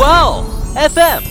[0.00, 1.22] 哇哦，FM。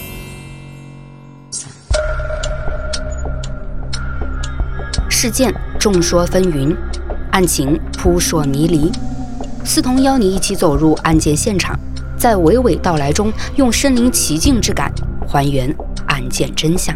[5.10, 6.78] 事件众说纷纭，
[7.32, 8.92] 案情扑朔迷离。
[9.66, 11.76] 思彤邀你一起走入案件现场，
[12.16, 14.94] 在娓娓道来中，用身临其境之感
[15.28, 15.76] 还原
[16.06, 16.96] 案件真相。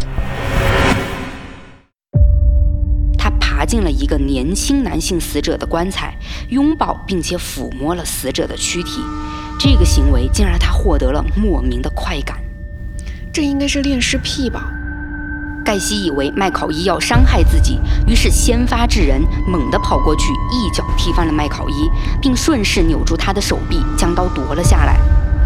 [3.18, 6.16] 他爬进了一个年轻男性死者的棺材，
[6.50, 9.02] 拥抱并且抚摸了死者的躯体，
[9.64, 12.38] 这个行为竟让他获得了莫名的快感。
[13.32, 14.70] 这应该是恋尸癖吧？
[15.64, 21.90] 盖西以为麦考伊要伤害自己，于是先发制人，猛地跑过去，一脚踢翻了麦考伊，
[22.22, 25.00] 并顺势扭住他的手臂，将刀夺了下来。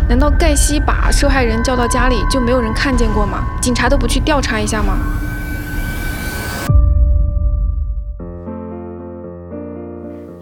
[0.09, 3.44] 难道盖西把受害人叫到家里就没有人看见过吗？
[3.61, 4.97] 警察都不去调查一下吗？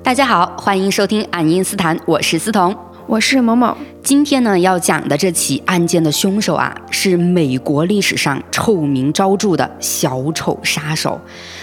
[0.02, 2.74] 大家好，欢迎收听《爱因斯坦》，我是思彤，
[3.08, 3.78] 我是某某。
[4.02, 11.22] 今天呢，要讲的这起案件的凶手啊，是美国历史上臭名昭著的小丑杀手。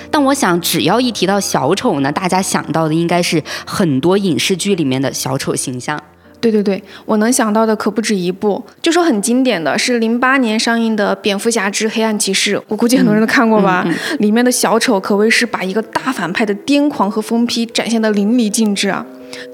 [0.09, 6.01] 但我想，只要一提到小丑呢，大家想到的应该是很多影视剧里面的小丑形象。
[6.41, 8.65] 对对对，我能想到的可不止一部。
[8.81, 13.84] 就说很经典的是零八年上映的《蝙蝠侠之黑暗骑士》，我估计很多人都看过吧。
[14.21, 19.05] 里面的小丑可谓是把一个大反派的癫狂和疯批展现的淋漓尽致啊。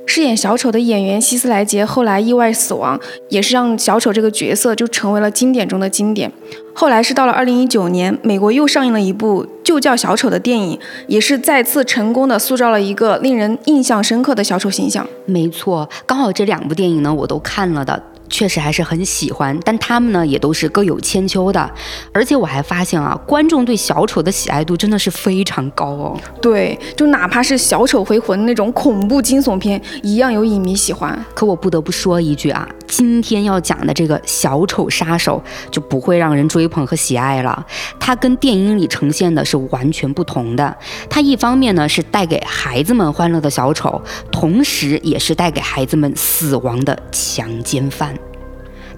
[0.06, 2.98] 饰演小丑的演员希斯莱杰后来意外死亡，
[3.28, 6.30] 也是让小丑这个角色就成为了经典中的经典。
[6.74, 15.06] 后来是到了二零一九年，美国又上映了一部就叫小丑的电影，也是再次成功的塑造了一个令人印象深刻的小丑形象。
[15.26, 18.00] 没错，刚好这两部电影呢，我都看了的。
[18.28, 21.70] 确实还是很喜欢，但他们呢也都是各有千秋的。
[22.12, 26.20] 而且我还发现啊，观众对小丑的喜爱度真的是非常高哦。
[26.40, 31.24] 对，就哪怕是小丑回魂那种恐怖惊悚片，一样有影迷喜欢。
[31.34, 37.64] 可我不得不说一句啊，今天要讲的这个小丑杀手就不会让人追捧和喜爱了。
[38.00, 40.76] 它跟电影里呈现的是完全不同的。
[41.08, 44.02] 它一方面呢是带给孩子们欢乐的小丑，
[44.32, 48.14] 同时也是带给孩子们死亡的强奸犯。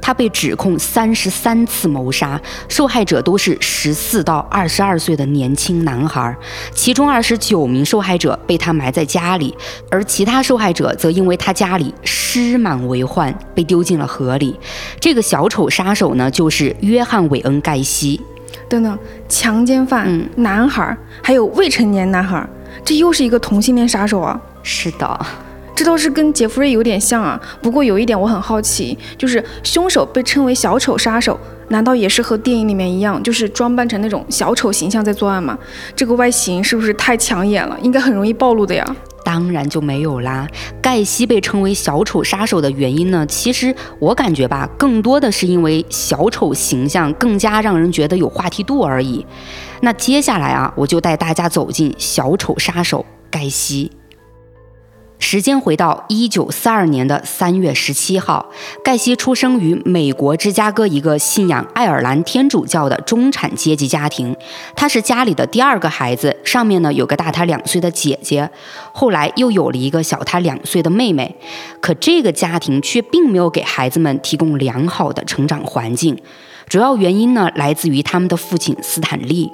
[0.01, 6.35] 他被指控三十三次谋杀，受害者都是十四到二十二岁的年轻男孩，
[6.73, 9.57] 其中二十九名受害者被他埋在家里，
[9.91, 14.59] 而其他受害者则因为他家里尸满为患，被丢进了河里。
[14.99, 18.21] 这个小丑杀手呢，就是约翰·韦恩·盖西。
[18.69, 22.49] 等等，强奸犯、男孩，还有未成年男孩，
[22.85, 24.41] 这又是一个同性恋杀手啊！
[24.63, 25.27] 是的。
[25.81, 35.59] 这倒是跟杰弗瑞有点像啊，不过有一点我很好奇，就是凶手被称为小丑杀手，难道也是和电影里面一样，就是装扮成那种小丑形象在作案吗？
[35.97, 37.79] 这个外形是不是太抢眼了？
[37.81, 38.85] 应该很容易暴露的呀。
[39.25, 40.47] 当然就没有啦。
[40.83, 49.25] 盖西被称为小丑杀手的原因呢，其实我感觉吧，更多的是因为小丑形象更加让人觉得有话题度而已。
[49.81, 53.91] 那接下来啊，我就带大家走进小丑杀手盖西。
[55.21, 58.45] 时间回到一九四二年的三月十七号，
[58.83, 64.35] 盖西出生于美国芝加哥一个信仰爱尔兰天主教的中产阶级家庭。
[64.75, 68.51] 他是家里的第二个孩子，上面呢有个大他两岁的姐姐，
[68.93, 71.37] 后来又有了一个小他两岁的妹妹。
[71.81, 76.19] 可这个家庭却并没有给孩子们提供良好的成长环境，
[76.67, 79.53] 主要原因呢来自于他们的父亲斯坦利。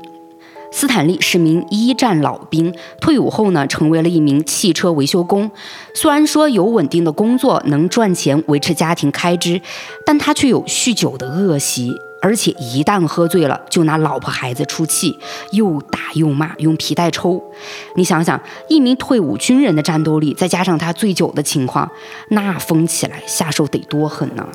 [0.76, 2.70] 斯坦利是名一战老兵，
[3.00, 5.50] 退伍后呢，成为了一名汽车维修工。
[5.94, 9.59] 虽然说有稳定的工作，能赚钱维持家庭开支，
[10.04, 15.19] 但他却有酗酒的恶习，而且一旦喝醉了，就拿老婆孩子出气，
[15.53, 17.42] 又打又骂，用皮带抽。
[17.94, 18.38] 你想想，
[18.69, 21.91] 一名退伍军人的战斗力，再加上他醉酒的情况，
[22.28, 24.47] 那疯起来下手得多狠呢？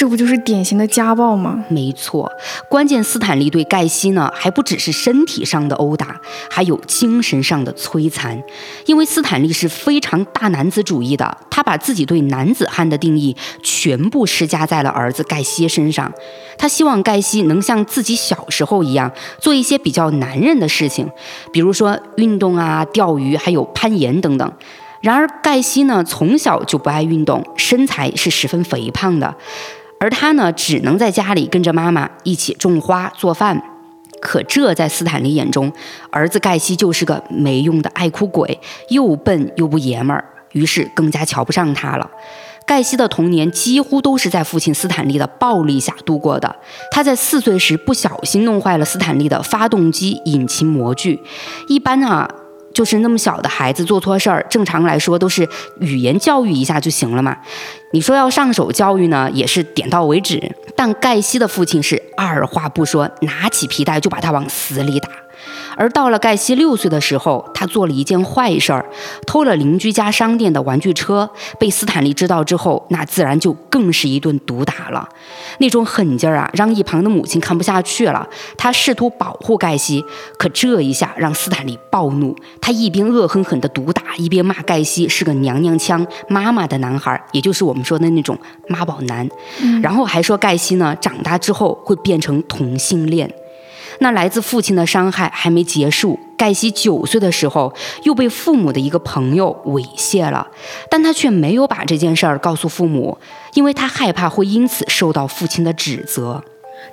[0.00, 1.62] 这不就是典型的家暴吗？
[1.68, 2.32] 没错，
[2.70, 6.18] 关键斯坦利对盖西呢，还不只是身体上的殴打，
[6.48, 8.42] 还有精神上的摧残。
[8.86, 16.10] 因为斯坦利是非常大男子主义的，他把自己对男子汉的定义全部施加在了儿子盖西身上。
[16.56, 21.06] 他希望盖西能像自己小时候一样，做一些比较男人的事情，
[21.52, 24.50] 比如说运动啊、钓鱼，还有攀岩等等。
[25.02, 29.34] 然而盖西呢，从小就不爱运动，身材是十分肥胖的。
[30.00, 33.62] 而他呢，只能在家里跟着妈妈一起种花做饭。
[34.20, 35.70] 可这在斯坦利眼中，
[36.10, 38.58] 儿子盖西就是个没用的爱哭鬼，
[38.88, 42.10] 又笨又不爷们儿，于是更加瞧不上他了。
[42.66, 46.56] 盖西的童年几乎都是在父亲斯坦利的暴力下度过的。
[46.90, 51.20] 他在四岁时不小心弄坏了斯坦利的发动机引擎模具。
[51.68, 52.28] 一般啊。
[52.72, 55.48] 就是那么小的孩子做错事儿，正常来说都是
[55.80, 57.36] 语言教育一下就行了嘛。
[57.92, 60.40] 你说要上手教育呢，也是点到为止。
[60.76, 65.08] 但盖西的父亲是二话不说，拿起皮带就把他往死里打。
[65.76, 68.84] 而到了盖西六岁的时候，他做了一件坏事儿，
[69.26, 71.28] 偷了邻居家商店的玩具车。
[71.58, 75.08] 被斯坦利知道之后，那自然就更是一顿毒打了。
[75.58, 78.26] 那种狠劲儿啊，让一旁的母亲看不下去了。
[78.56, 80.04] 他试图保护盖西，
[80.38, 82.34] 可这一下让斯坦利暴怒。
[82.60, 88.36] 他一边恶狠狠地毒打，一边骂盖西是个娘娘腔妈妈的男孩，也就是我们说的那种
[88.68, 89.28] 妈宝男。
[89.82, 93.32] 然后还说盖西呢，长大之后会变成同性恋。
[94.00, 100.46] 那来自父亲的伤害还没结束，盖西九岁的时候又被父母的一个朋友猥亵了，
[100.90, 103.16] 但他却没有把这件事儿告诉父母，
[103.54, 106.42] 因为他害怕会因此受到父亲的指责。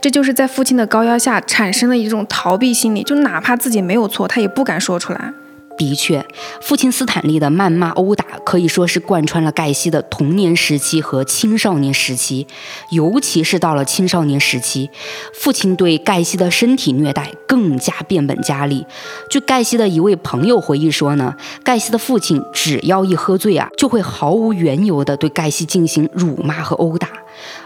[0.01, 5.33] 这就是在父亲的高压下产生的一种逃避心理，就哪怕自己没有错，他也不敢说出来。
[5.77, 6.25] 的确，
[6.62, 12.47] 父亲斯坦利的谩骂殴打可以说是贯穿了盖西的童年时期和青少年时期，
[12.91, 14.89] 尤其是到了青少年时期，
[15.33, 18.85] 父亲对盖西的身体虐待更加变本加厉。
[19.29, 27.09] 据盖西的一位朋友回忆说呢，盖西的父亲只要一喝醉啊，就会毫无缘由地对盖西进行辱骂和殴打，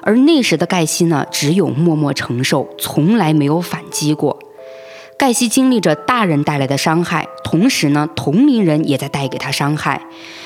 [0.02, 4.38] 而那时的盖西呢，只有默默承受，从来没有反击过。
[5.22, 10.02] 盖西经历着大人带来的伤害，同时呢，同龄人也在带给他伤害。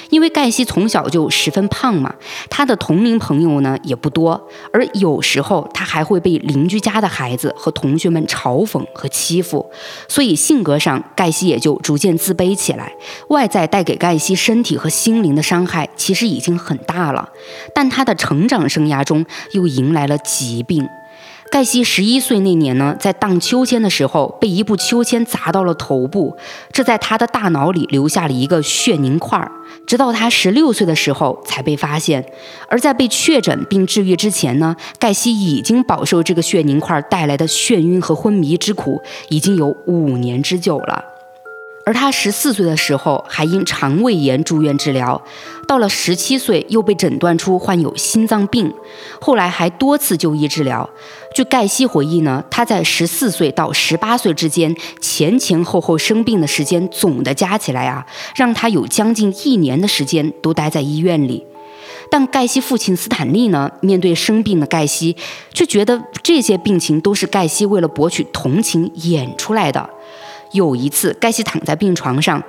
[0.10, 2.14] 因为盖西从小就十分胖嘛，
[2.50, 9.72] 他的同龄朋友呢也不多，而有时候他还会被邻居家的孩子和同学们嘲讽和欺负，
[10.10, 12.92] 所以性格上盖西也就逐渐自卑起来。
[13.30, 17.30] 外在带给盖西身体和心灵的伤害其实已经很大了，
[17.74, 20.86] 但他的成长生涯中又迎来了疾病。
[21.52, 26.36] 盖西十一岁那年呢，在荡秋千的时候，被一部秋千砸到了头部，
[26.72, 29.50] 这在他的大脑里留下了一个血凝块儿，
[29.88, 32.26] 直到他十六岁的时候才被发现。
[32.68, 41.15] 而在被确诊并治愈之前呢，盖西已经饱受这个血凝块带来的眩晕和昏迷之苦，已经有五年之久了。
[41.86, 45.22] 而他十四岁的时候还因肠胃炎住院治疗，
[45.68, 48.74] 到了十七岁又被诊断出患有心脏病，
[49.22, 50.90] 后来还多次就医治疗。
[51.36, 58.06] 据盖西回忆呢，他在十四岁到十八岁之间前前后后生病的时间总的加起来啊，
[58.36, 61.46] 让他有将近一年的时间都待在医院里。
[62.10, 65.16] 但盖西父亲斯坦利呢，面对生病的盖西，
[65.54, 69.90] 却觉得这些病情都是盖西为了博取同情演出来的。
[70.56, 72.42] 有一次，盖西躺在病床上，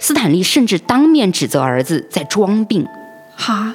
[0.00, 2.84] 斯坦利甚至当面指责儿子在装病。
[3.36, 3.74] 哈，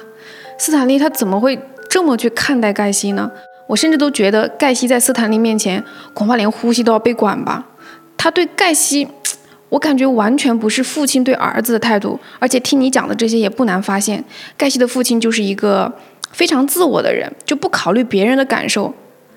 [0.58, 1.58] 斯坦利他怎么会
[1.88, 3.30] 这么去看待盖西呢？
[3.68, 5.82] 我甚至都觉得盖西在斯坦利面前
[6.14, 7.66] 恐怕连呼吸都要被管吧。
[8.16, 9.06] 他对盖西，
[9.68, 12.18] 我感觉完全不是父亲对儿子的态度。
[12.38, 14.24] 而且听你讲的这些，也不难发现，
[14.56, 15.92] 盖西的父亲就是一个
[16.32, 18.92] 非常自我的人，就不考虑别人的感受，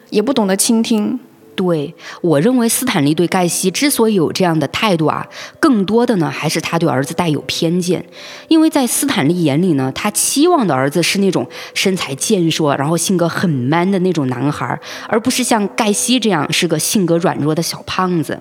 [0.10, 1.20] 也不懂得倾听。
[1.62, 5.28] 对我认为，斯坦利对盖西之所以有这样的态度啊，
[5.60, 8.04] 更多的呢还是他对儿子带有偏见。
[8.48, 18.40] 因为在斯坦利眼里呢，他期望的儿子是那种身材健硕，然后性格很 man 的那种男孩，而不是像盖西这样是个性格软弱的小胖子。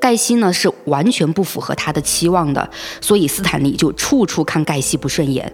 [0.00, 2.68] 盖西呢是完全不符合他的期望的，
[3.00, 5.50] 所以斯坦利就处处看盖西不顺眼。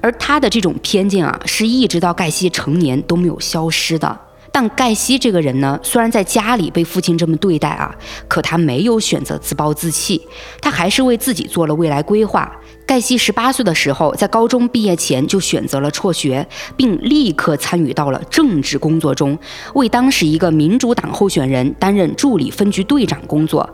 [0.00, 4.18] 而他的这种偏见啊，是一直到盖西成年都没有消失的。
[4.54, 7.92] 但盖西这个人呢，虽然在家里被父亲这么对待啊，
[8.28, 10.24] 可他没有选择自暴自弃，
[10.60, 12.56] 他还是为自己做了未来规划。
[12.86, 19.36] 盖西十八岁的时候，在高中毕业前就选择了辍学，并立刻参与到了政治工作中，
[19.74, 23.68] 为当时一个民主党候选人担任助理分局队长工作。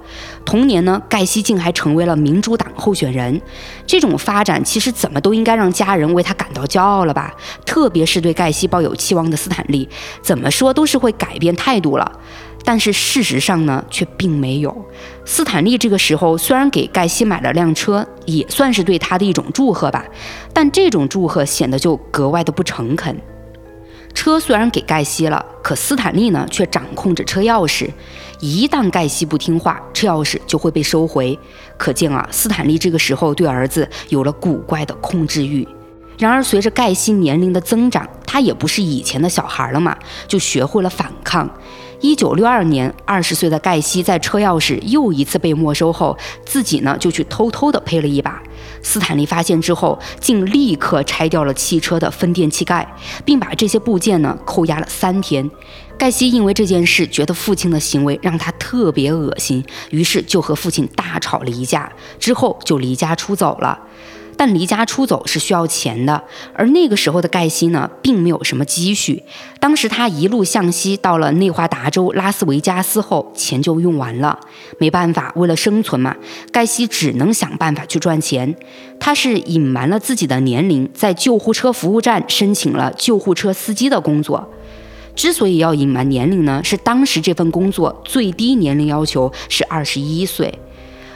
[0.45, 3.41] 同年呢，盖西竟还成为了民主党候选人。
[3.85, 7.35] 这种发展其实怎么都应该让家人为他感到骄傲了吧？
[7.67, 9.89] 特别是对盖西抱有期望的斯坦利，
[10.23, 12.21] 怎么说都是会改变态度了。
[12.71, 14.73] 但是事实上呢，却并没有。
[15.25, 20.05] 斯坦利这个时候虽然给盖西买了辆车，也算是对他的一种祝贺吧，
[20.55, 23.21] 但这种祝贺显得就格外的不诚恳。
[24.15, 27.91] 车虽然给盖西了，可斯坦利呢却掌控着车钥匙，
[28.39, 31.37] 一旦盖西不听话，车钥匙就会被收回。
[31.77, 35.67] 可见啊，斯坦利这个时候对儿子有了古怪的控制欲。
[36.19, 39.99] 然而随着盖西年龄的增长，他也不是以前的小孩了嘛，
[40.29, 41.51] 就学会了反抗。
[42.01, 46.17] 一九六二年，二十岁的盖西在车钥匙又一次被没收后，
[46.47, 48.43] 自己呢就去偷偷的配了一把。
[48.83, 52.91] 斯坦利发现之后，竟立刻拆掉了汽车的分电器盖，
[53.25, 55.49] 并把这些部件呢扣押了三天。
[55.99, 63.79] 盖西因为这件事觉得父亲的行为让他特别恶心，于是就和父亲大吵了一架，之后就离家出走了。
[64.41, 69.23] 但离家出走是需要钱的，而那个时候的盖西呢，并没有什么积蓄。
[69.59, 74.41] 当时他一路向西到了内华达州拉斯维加斯后，钱就用完了。
[74.79, 76.17] 没办法，为了生存嘛，
[76.51, 78.57] 盖西只能想办法去赚钱。
[78.99, 84.51] 他是隐瞒了自己的年龄，在救护车服务站申请了救护车司机的工作。
[85.15, 90.59] 之所以要隐瞒年龄呢，是当时这份工作最低年龄要求是二十一岁。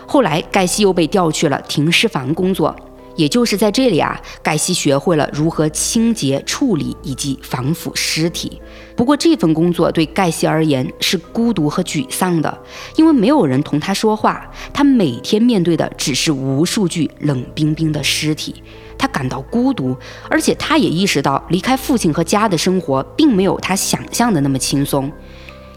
[0.07, 2.77] 后来盖西又被调去了停尸房工作。
[3.17, 8.61] 也就是在这里啊，盖西学会了如何清洁、处理以及防腐尸体。
[8.97, 12.59] 不过这份工作对盖西而言是孤独和沮丧的，
[12.97, 18.55] 因为没有人同他说话，他每天面对的只是无数具冷冰冰的尸体。
[18.97, 19.97] 他感到孤独，
[20.31, 25.11] 而且他也意识到离开父亲和家的生活并没有他想象的那么轻松。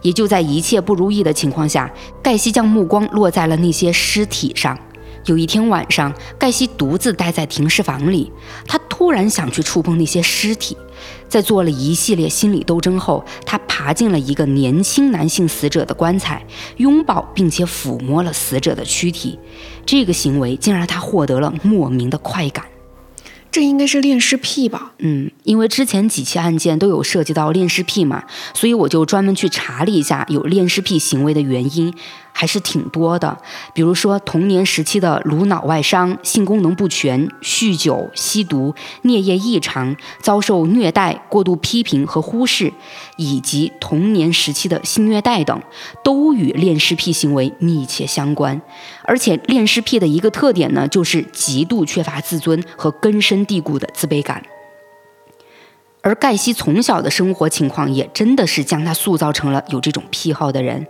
[0.04, 1.92] 也就在一切不如意的情况下，
[2.22, 4.78] 盖西将目光落在了那些尸体上。
[5.28, 8.32] 有一天晚上，盖西独自待在停尸房里，
[8.66, 10.76] 他突然想去触碰那些尸体。
[11.28, 16.46] 在做了一系列心理斗争后，他爬进了一个年轻男性死者的棺材，
[16.78, 19.38] 拥抱并且抚摸了死者的躯体。
[19.86, 22.66] 这个行为竟让他获得了莫名的快感。
[23.50, 24.94] 这应该是恋尸癖吧？
[25.00, 31.94] 嗯，因为之前几起案件都有涉及到恋尸癖嘛，所以我就专门去查了一下有恋尸癖行为的原因。
[32.40, 33.36] 还是挺多的，
[33.74, 42.72] 比如说童年时期的颅脑外伤、性功能不全、酗酒、吸毒、颞叶异常、遭受虐待、过度批评和忽视，
[43.16, 45.60] 以及童年时期的性虐待等，
[46.04, 48.62] 都与恋尸癖行为密切相关。
[49.02, 54.44] 而且恋尸癖的一个特点呢，就是极度缺乏自尊和根深蒂固的自卑感。
[56.04, 60.86] 而盖西从小的生活情况也真的是将他塑造成了有这种癖好的人。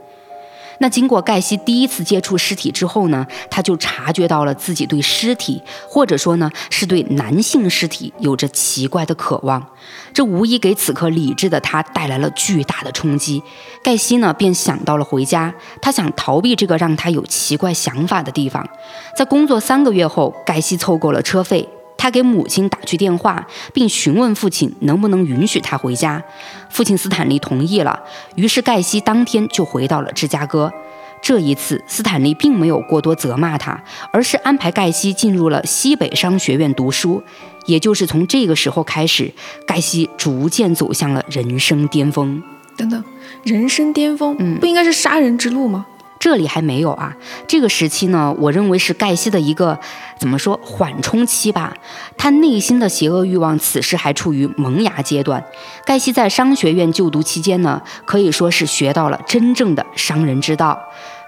[0.79, 9.65] 那经过盖西第一次接触尸体之后呢，他就察觉到了自己对尸体，或者说呢是对男性尸体有着奇怪的渴望，
[10.13, 13.41] 这无疑给此刻理智的他带来了巨大的冲击。
[13.83, 18.67] 盖西呢便想到了回家，他想逃避这个让他有奇怪想法的地方。
[19.15, 21.67] 在工作三个月后，盖西凑够了车费。
[21.97, 26.23] 他给母亲打去电话，并询问父亲能不能允许他回家。
[26.69, 27.99] 父亲斯坦利同意了，
[28.35, 30.71] 于是盖西当天就回到了芝加哥。
[31.19, 37.23] 这一次，斯坦利并没有过多责骂他，而是安排盖西进入了西北商学院读书。
[37.65, 39.33] 也就是从这个时候开始，
[39.65, 42.41] 盖西逐渐走向了人生巅峰。
[42.77, 43.03] 等等，
[43.43, 45.87] 人生巅峰，嗯，不应该是杀人之路吗？
[46.19, 47.15] 这里还没有啊，
[47.47, 49.79] 这个时期呢，我认为是盖西的一个
[50.17, 51.73] 怎么说缓冲期吧。
[52.17, 55.43] 他内心的邪恶欲望此时还处于萌芽阶段。
[55.85, 60.79] 盖西在商学院就读期间呢，可以说是学到了真正的商人之道。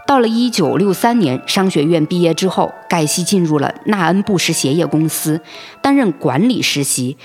[0.08, 5.40] 到了一九六三年，商学院毕业之后，盖西进入了纳恩布什鞋业公司
[5.82, 7.16] 担任管理实习。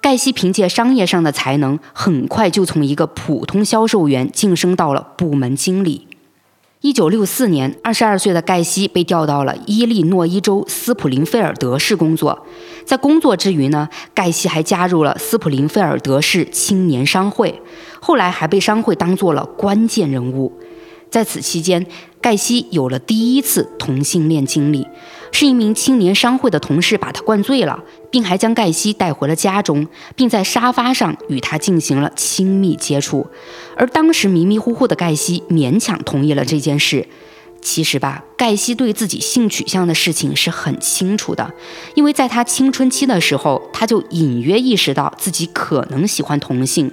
[0.00, 6.06] 盖西凭借商业上的才能，很快就从一个普通销售员晋升到了部门经理。
[6.82, 12.46] 一九六四年，二十二岁的盖西被调到了伊利诺伊州斯普林菲尔德市工作。
[12.86, 17.60] 在工作之余呢，盖西还加入了斯普林菲尔德市青年商会，
[18.00, 20.58] 后来还被商会当做了关键人物。
[21.10, 21.86] 在此期间，
[22.20, 24.86] 盖西有了第一次同性恋经历，
[25.32, 33.26] 是一名青年商会的同事把他灌醉了，并还将盖西带回了家中，并在沙发上与他进行了亲密接触。
[33.76, 37.06] 而当时迷迷糊糊的盖西勉强同意了这件事。
[37.62, 41.52] 其实吧，盖西对自己性取向的事情是很清楚的，
[41.94, 46.90] 因为在他青春期的时候，他就隐约意识到自己可能喜欢同性。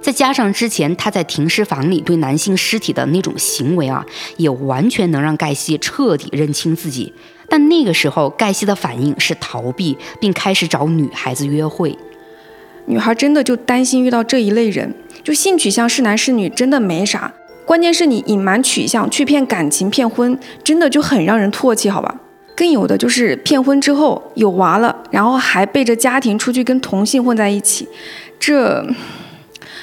[0.00, 4.04] 再加上之前他在停尸房里对男性尸体的那种行为啊，
[4.36, 7.12] 也完全能让盖西彻底认清自己。
[7.48, 11.96] 但那个时候，盖西的反应是逃避，并开始找女孩子约会。
[12.86, 17.32] 女孩真的就担心遇到这一类人，就性取向是男是女真的没啥，
[17.66, 22.20] 关键是你隐瞒取向去骗感情骗婚，真的就很让人唾弃，好吧？
[22.54, 27.88] 更有的就是骗婚之后有娃了，然后还背着家庭出去跟同性混在一起，
[28.38, 28.86] 这。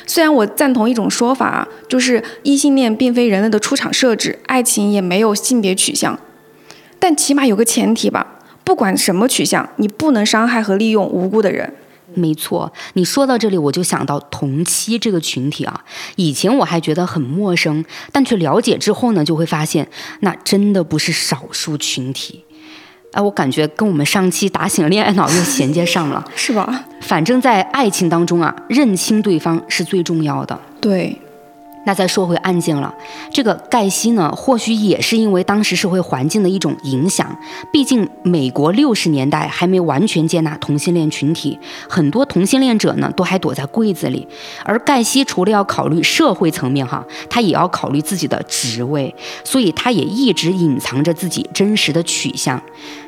[0.08, 6.18] 虽然我赞同一种说法，就是异性恋并非人类的出厂设置，爱情也没有性别取向，
[7.00, 11.74] 但起码有个前提吧，不管什么取向，你不能伤害和利用无辜的人。
[12.14, 15.84] 没错，你说到这里，我就想到同妻这个群体啊，
[16.16, 17.84] 以前我还觉得很陌生，
[18.14, 19.86] 但去了解之后呢，就会发现
[20.22, 22.45] 那真的不是少数群体。
[23.16, 26.84] 哎，我感觉跟我们上期打醒恋爱脑又衔接上了， 是吧？
[27.00, 30.60] 反正，在爱情当中啊，认清对方是最重要的。
[30.82, 31.18] 对。
[31.88, 32.92] 那再说回案件了，
[33.32, 37.38] 这个盖西呢，或许也是因为当时社会环境的一种影响。
[37.72, 44.28] 毕竟美国六十年代还没完全接纳同性恋群体，很多同性恋者呢都还躲在柜子里。
[44.64, 52.60] 而盖西除了要考虑社会层面哈，他也要考虑自己的职位，所以他也一直隐藏着自己真实的取向。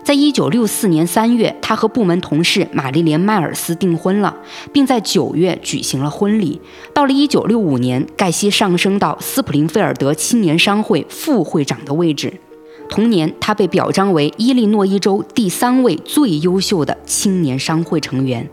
[0.07, 4.33] 在一九六四年三月，他和部门同事玛丽莲·迈尔斯订婚了，
[4.71, 6.61] 并在九月举行了婚礼。
[6.93, 12.39] 到了一九六五年，盖西上升到斯普林菲尔德青年商会副会长的位置。
[12.89, 18.47] 同年，他被表彰为伊利诺伊州第三位最优秀的青年商会成员。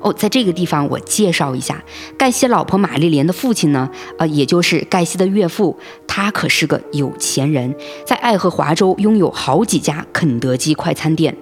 [0.00, 1.82] 哦，在这个地方我介绍一下，
[2.18, 3.88] 盖西老婆玛丽莲的父亲呢，
[4.18, 7.74] 呃，也就是盖西的岳父，他可是个有钱人，
[8.06, 11.34] 在爱荷华州拥有好几家肯德基快餐店。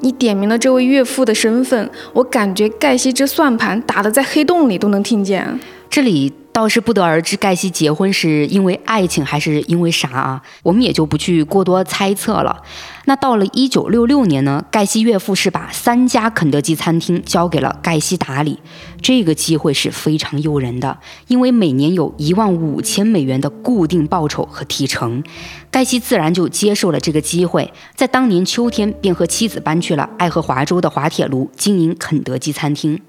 [0.00, 5.60] 你点名了这位岳父的身份，我感觉盖西这算盘打得在黑洞里都能听见。
[5.88, 6.32] 这里。
[6.54, 10.42] 倒是不得而知，盖西结婚是因为爱情还是因为啥啊？
[10.62, 12.62] 我们也就不去过多猜测了。
[13.06, 18.60] 那到了一九六六年呢，盖西岳父是把三家肯德基餐厅交给了盖西打理，
[19.02, 20.96] 这个机会是非常诱人的，
[21.26, 25.24] 因为每年有一万五千美元的固定报酬和提成，
[25.72, 33.00] 盖西自然就接受了这个机会，在当年秋天便和妻子搬去了爱荷华州的滑铁卢经营肯德基餐厅。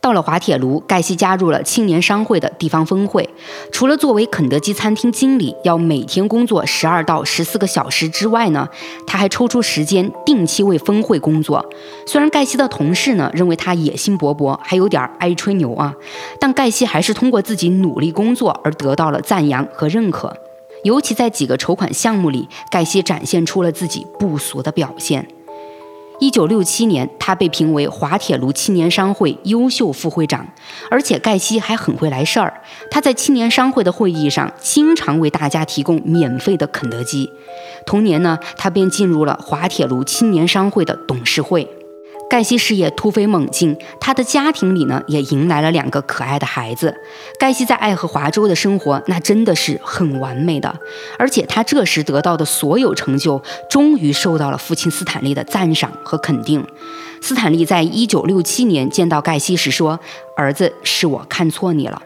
[0.00, 3.28] 到了滑铁卢，盖西加入了青年商会的地方分会。
[3.72, 8.68] 除了作为肯德基餐厅经理要每天工作十二到十四个小时之外呢，
[9.06, 11.64] 他还抽出时间定期为分会工作。
[12.06, 15.94] 虽然盖西的同事呢认为他野心勃勃，还有点爱吹牛啊，
[16.40, 20.36] 但盖西还是通过自己努力工作而得到了赞扬和认可。
[20.84, 25.26] 尤其在几个筹款项目里，盖西展现出了自己不俗的表现。
[26.20, 30.46] 一九六七年，他被评为滑铁卢青年商会优秀副会长，
[30.90, 32.60] 而且盖西还很会来事儿。
[32.90, 37.30] 他在青年商会的会议上，经常为大家提供免费的肯德基。
[37.86, 41.68] 同年呢，他便进入了滑铁卢青年商会的董事会。
[42.28, 46.94] 盖西事业突飞猛进，他的家庭里呢也迎来了两个可爱的孩子。
[47.38, 50.78] 盖西在爱荷华州的生活那真的是很完美的，
[51.18, 56.66] 而且他这时得到的所有成就，终于受到了父亲斯坦利的赞赏和肯定。
[57.20, 59.98] 斯坦利在一九六七年见到盖西时说
[60.36, 62.02] ：“儿子，是我看错你了。”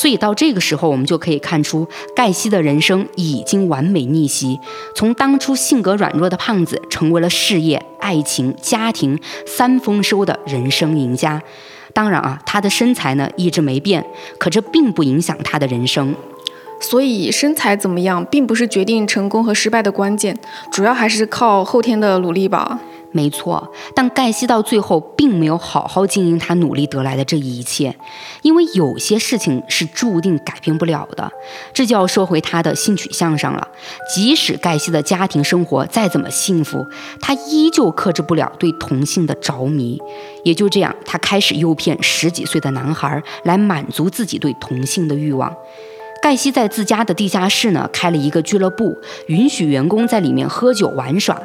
[0.00, 1.86] 所以到这个时候，我们就可以看出
[2.16, 4.58] 盖西的人生已经完美逆袭，
[4.96, 11.42] 从当初性格软弱的胖子，成为了事业、爱情、家庭三丰收的人生赢家。
[11.92, 14.02] 当然啊，他的身材呢一直没变，
[14.38, 16.14] 可这并不影响他的人生。
[16.80, 20.34] 所以身材怎么样，并不是决定成功和失败的关键，
[20.72, 22.80] 主要还是靠后天的努力吧。
[23.12, 27.94] 没错，但盖西到最后并没有好好经营他努力得来的这一切，
[28.42, 31.30] 因为有些事情是注定改变不了的。
[31.72, 33.68] 这就要说回他的性取向上了。
[34.14, 36.86] 即使盖西的家庭生活再怎么幸福，
[37.20, 40.00] 他依旧克制不了对同性的着迷。
[40.44, 45.54] 也就这样，他开始诱骗十几岁的男孩来满足自己对同性的欲望。
[46.22, 51.40] 盖西在自家的地下室呢开了一个俱乐部，允许员工在里面喝酒玩耍。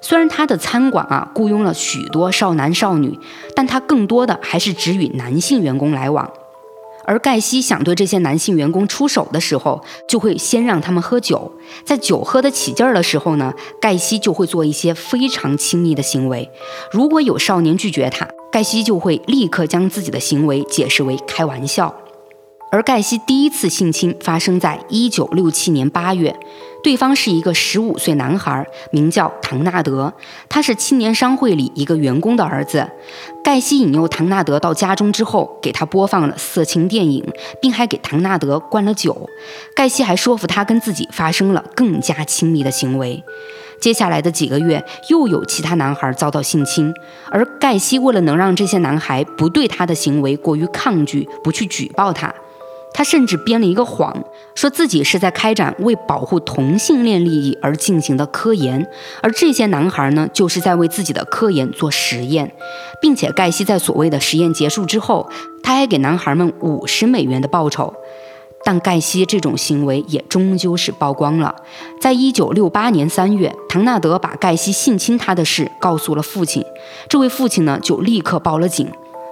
[0.00, 3.18] 虽然他的餐馆啊雇佣了许多少男少女，
[3.56, 6.30] 但他更多的还是只与男性员工来往。
[7.04, 11.50] 而盖西想对这些男性员工出手的时候，就会先让他们喝酒。
[11.84, 16.48] 在酒喝得起劲儿的时候呢，盖西就会做一些非常亲密的行为。
[16.92, 21.92] 如果有少年拒绝他，盖西就会立刻将自己的行为解释为开玩笑。
[22.70, 26.34] 而盖西第一次性侵发生在一九六七年八月，
[26.84, 30.12] 对方是一个十五岁男孩，名叫唐纳德，
[30.48, 32.88] 他是青年商会里一个员工的儿子。
[33.42, 37.28] 盖西引诱唐纳德到家中之后，给他播放了色情电影，
[37.60, 39.28] 并还给唐纳德灌了酒。
[39.74, 43.24] 盖西还说服他跟自己发生了更加亲密的行为。
[43.80, 46.94] 接下来的几个月，又有其他男孩遭到性侵，
[47.32, 52.32] 而盖西为了能让这些男孩不对他的行为过于抗拒，不去举报他。
[52.92, 54.24] 他甚至编了一个谎，
[54.54, 58.86] 说自己是在开展为保护同性恋利益而进行的科研，
[59.22, 62.52] 而这些男孩呢，就是在为自己的科研做实验，
[63.00, 65.30] 并且盖西在所谓的实验结束之后，
[65.62, 67.94] 他还给男孩们五十美元的报酬。
[68.62, 71.54] 但盖西这种行为也终究是曝光了。
[71.98, 76.62] 在一九六八年三月，唐纳德把盖西性侵他的事告诉了父亲，
[77.08, 78.86] 这位父亲呢，就立刻报了警。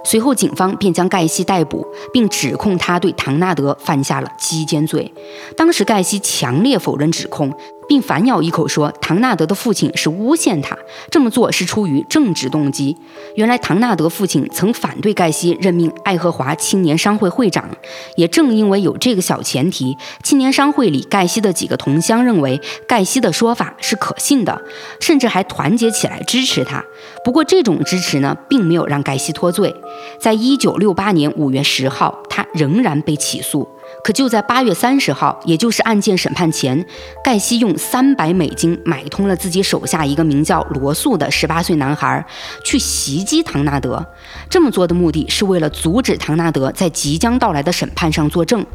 [0.09, 5.13] 随后，警方便将盖西逮捕，并指控他对唐纳德犯下了鸡奸罪。
[5.55, 7.53] 当时，盖西强烈否认指控，
[7.89, 10.77] 并反咬一口说唐纳德的父亲是诬陷他，
[11.09, 12.95] 这么做是出于政治动机。
[13.35, 17.67] 原来唐纳德父亲曾反对盖西任命爱荷华青年商会会长，
[18.15, 24.61] 也正因为有这个小前提，青年商会里盖西的几个同乡认为盖西的说法是可信的，
[24.99, 26.85] 甚至还团结起来支持他。
[27.25, 29.75] 不过这种支持呢，并没有让盖西脱罪。
[30.19, 33.67] 在一九六八年五月十号，他仍然被起诉。
[34.03, 36.85] 可就在八月三十号，也就是案件审判前，
[37.23, 42.25] 盖西用三百美金买通了自己手下一个名叫罗素的十八岁男孩，
[42.63, 44.05] 去袭击唐纳德。
[44.49, 48.65] 这么做的目的是为了阻止唐纳德在即将到来的审判上作证。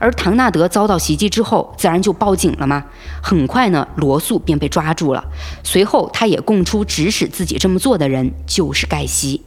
[0.00, 2.84] 而唐纳德遭到袭击之后，自然就报警了嘛。
[3.22, 5.24] 很快呢，罗素便被抓住了。
[5.62, 9.42] 随后，他也供出指使自己这么做的人就是盖西。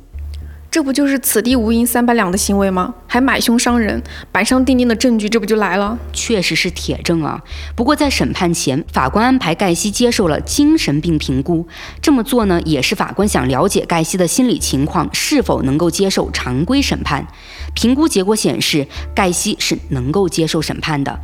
[0.73, 2.95] 这不就是此地无银三百两的行为吗？
[3.05, 5.99] 还买凶伤人，板上钉钉的证据，这不就来了？
[6.11, 7.39] 确实是铁证啊。
[7.75, 11.67] 不过在审判前，法官安排盖西接受了精神病评估。
[12.01, 17.27] 这么做呢，也是法官想了解盖西的心理情况是否能够接受常规审判。
[17.75, 21.19] 评估结果显示，盖西是能够接受审判的。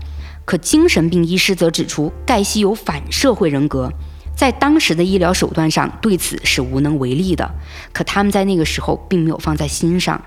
[0.45, 3.91] 可精神病医师则指出，盖西有反社会人格。
[4.39, 7.51] 在当时的医疗手段上，对此是无能为力的。
[7.91, 10.21] 可他们在那个时候并没有放在心上。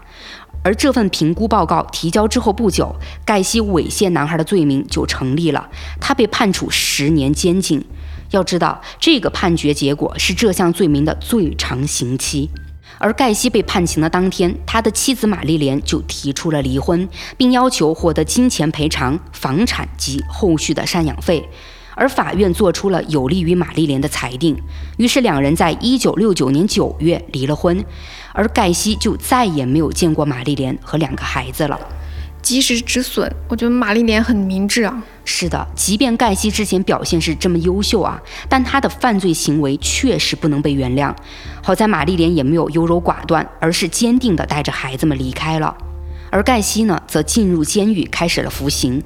[0.63, 2.95] 而这份评估报告提交之后不久，
[3.25, 5.67] 盖西猥亵男孩的罪名就成立了，
[5.99, 7.83] 他被判处十年监禁。
[8.33, 12.51] 要知道，这个判决结果是这项罪名的最长刑期。
[12.99, 21.49] 而盖西被判刑的当天，他的妻子玛丽莲就提出了离婚，并要求获得金钱赔偿、房产及后续的赡养费。
[21.95, 24.57] 而法院做出了有利于玛丽莲的裁定，
[24.97, 27.85] 于是两人在一九六九年九月离了婚，
[28.33, 31.79] 而盖西就再也没有见过玛丽莲和两个孩子了。
[32.41, 35.01] 及时止损，我觉得玛丽莲很明智啊。
[35.25, 41.15] 是的，即便盖西之前表现是这么优秀啊，但他的犯罪行为确实不能被原谅。
[41.63, 45.73] 好在玛丽莲也没有优柔寡断，而是坚定地带着孩子们离开了，
[46.31, 49.01] 而盖西呢，则进入监狱开始了服刑。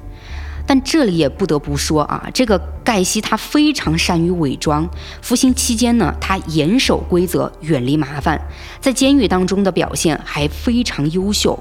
[0.67, 4.87] 但这里也不得不说啊，这个盖西他非常善于伪装。
[5.21, 8.39] 服刑期间呢，他严守规则，远离麻烦，
[8.81, 11.57] 在监狱当中的表现还非常优秀。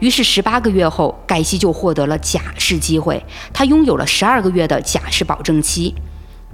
[0.00, 5.94] 于是十八个月后，盖西就获得了假释机会，他拥有了十二个月的假释保证期。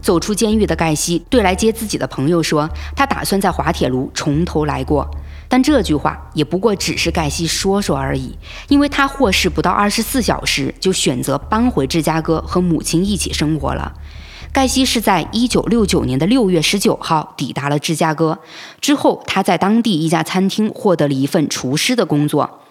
[0.01, 5.11] 走出监狱的盖西对来接自己的朋友说，他打算在滑铁卢从头来过。
[5.49, 8.37] 但这句话也不过只是盖西说说而已，
[8.69, 13.95] 因为他获释不到二十四小时就选择搬回芝加哥和母亲一起生活了。
[14.53, 18.39] 盖西是在一九六九年的六月十九号抵达了芝加哥，
[18.81, 22.63] 之后他在当地一家餐厅获得了一份厨师的工作。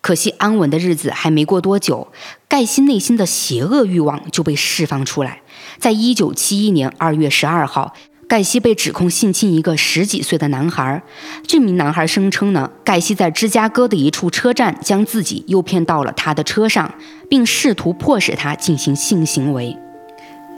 [0.00, 2.08] 可惜安稳的日子还没过多久，
[2.48, 5.42] 盖西内心的邪恶欲望就被释放出来。
[5.78, 7.92] 在一九七一年二月十二号。
[8.28, 11.02] 盖西被指控性侵一个十几岁的男孩。
[11.46, 16.94] 这名男孩声称呢，盖西在芝加哥的一处车站将自己诱骗到了他的车上，
[17.28, 19.76] 并试图迫使他进行性行为。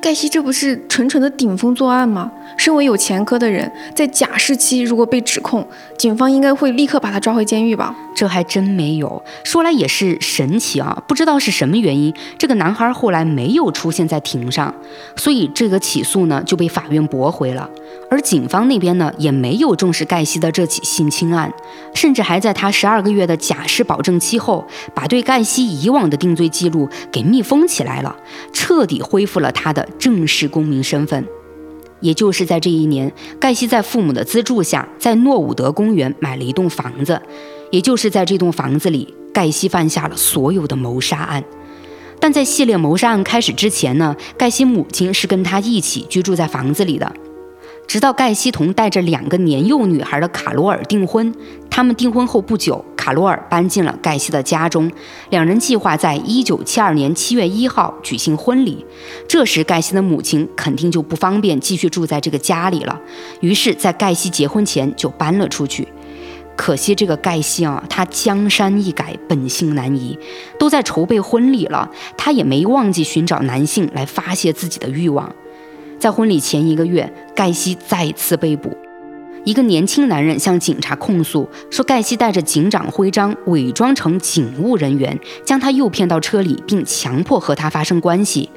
[0.04, 2.30] 盖西这不是纯纯的顶风作案吗？
[2.58, 7.96] 身为有前科的人，在假释期如果被指控，警方应该会立刻把他抓回监狱吧？
[8.14, 9.24] 这还真没有。
[9.44, 14.74] 说来也是神奇啊，不知道是什么原因，这个男孩后来没有出现在庭上，
[15.16, 17.70] 所以这个起诉呢就被法院驳回了。
[18.10, 21.50] 而警方那边呢也没有重视盖西的这起性侵案，
[21.94, 28.14] 甚至还在他十二个月的假释保证期后，把对盖西以往的定罪记录给密封起来了，
[28.52, 29.88] 彻底恢复了他的。
[29.98, 31.26] 正式公民身份，
[32.00, 37.20] 也就是在这一年，盖西在父母的资助下，在诺伍德公园买了一栋房子。
[37.70, 41.42] 也就是在这栋房子里，盖西犯下了所有的谋杀案。
[42.20, 47.12] 但在系列谋杀案开始之前呢，盖西母亲是跟他一起居住在房子里的。
[47.86, 51.32] 直到盖西同带着两个年幼女孩的卡罗尔订婚，
[51.70, 54.90] 他们订婚后不久，卡罗尔搬进了盖西的家中。
[55.30, 58.84] 两人计划在一九七二年七月一号举行婚礼。
[59.28, 63.00] 这时，盖西的母亲肯定就不方便继续住在这个家里了，
[63.40, 65.86] 于是，在盖西结婚前就搬了出去。
[66.56, 70.18] 可惜，这个盖西啊，他江山易改，本性难移，
[70.58, 75.32] 都在筹备婚礼了，他也没忘记寻找男性来发泄自己的欲望。
[76.04, 78.76] 在婚礼前一个月，盖西再次被捕。
[79.42, 88.50] 一个年轻男人向警察控诉说，盖西带着警长徽章，伪装成警务人员，将他诱骗到车里，并强迫和他发生关系。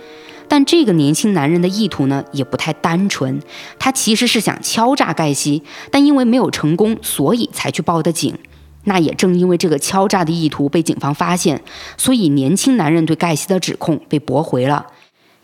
[0.50, 3.40] 但这个年轻男人的意图呢，也不太单纯。
[3.80, 8.38] 他其实是想敲诈盖西，但因为没有成功，所以才去报的警。
[8.84, 11.62] 那也正因为这个敲诈的意图被警方发现，
[11.96, 14.88] 所以年轻男人对盖西的指控被驳回了。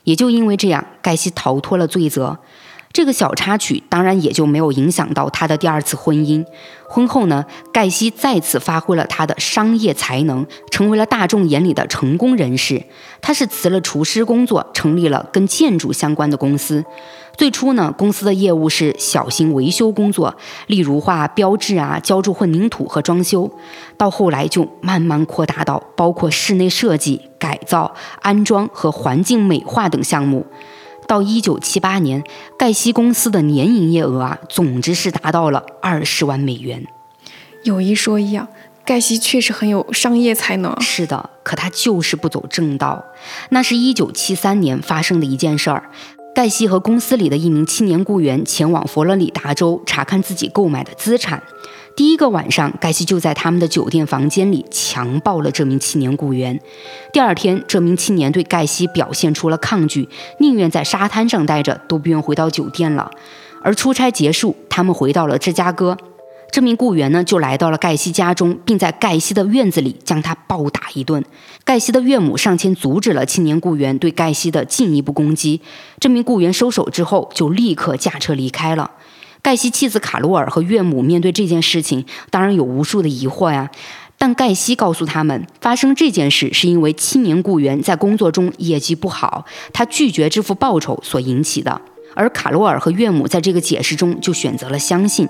[0.03, 2.39] 也就因为这样，盖西逃脱了罪责。
[2.91, 6.45] 这个小插曲当然也就没有影响到他的第二次婚姻。
[6.87, 12.83] 婚后呢，盖西再次发挥了他的商业才能，成为了大众眼里的成功人士。
[13.19, 16.85] 他是辞了厨师工作，成立了跟建筑相关的公司。
[17.35, 20.35] 最初呢，公司的业务是小型维修工作，
[20.67, 23.51] 例如画标志啊、浇筑混凝土和装修。
[23.97, 30.45] 到后来就慢慢扩大到包括室内设计、改造、安装和环境美化等项目。
[31.07, 32.23] 到一九七八年，
[32.57, 36.85] 盖西公司的年营业额啊，总值是达到了二十万美元。
[37.63, 38.47] 有一说一啊，
[38.85, 40.79] 盖西确实很有商业才能。
[40.79, 43.03] 是的，可他就是不走正道。
[43.49, 45.89] 那是一九七三年发生的一件事儿。
[46.33, 51.43] 盖西和公司里的一名青年雇员前往佛罗里达州查看自己购买的资产。
[51.95, 56.59] 第一个晚上，盖西就在他们的酒店房间里强暴了这名青年雇员。
[57.11, 63.11] 第二天，这名青年对盖西表现出了抗拒，宁愿在沙滩上待着，都不愿回到酒店了。
[63.61, 65.95] 而出差结束，他们回到了芝加哥。
[66.53, 71.25] 这名雇员呢，就来到了盖西家中，并在盖西的院子里将他暴打一顿。
[71.63, 75.59] 盖西的岳母上前阻止了青年雇员对盖西的进一步攻击。
[75.99, 78.91] 这名雇员收手之后，就立刻驾车离开了。
[79.41, 83.71] 盖西妻子卡罗尔和岳母面对这件事情，当然有无数的疑惑呀。
[84.19, 91.81] 但盖西告诉他们，发生这件事是因为青年雇员在工作中业绩不好，他拒绝支付报酬所引起的。
[92.15, 95.27] 而卡罗尔和岳母在这个解释中就选择了相信。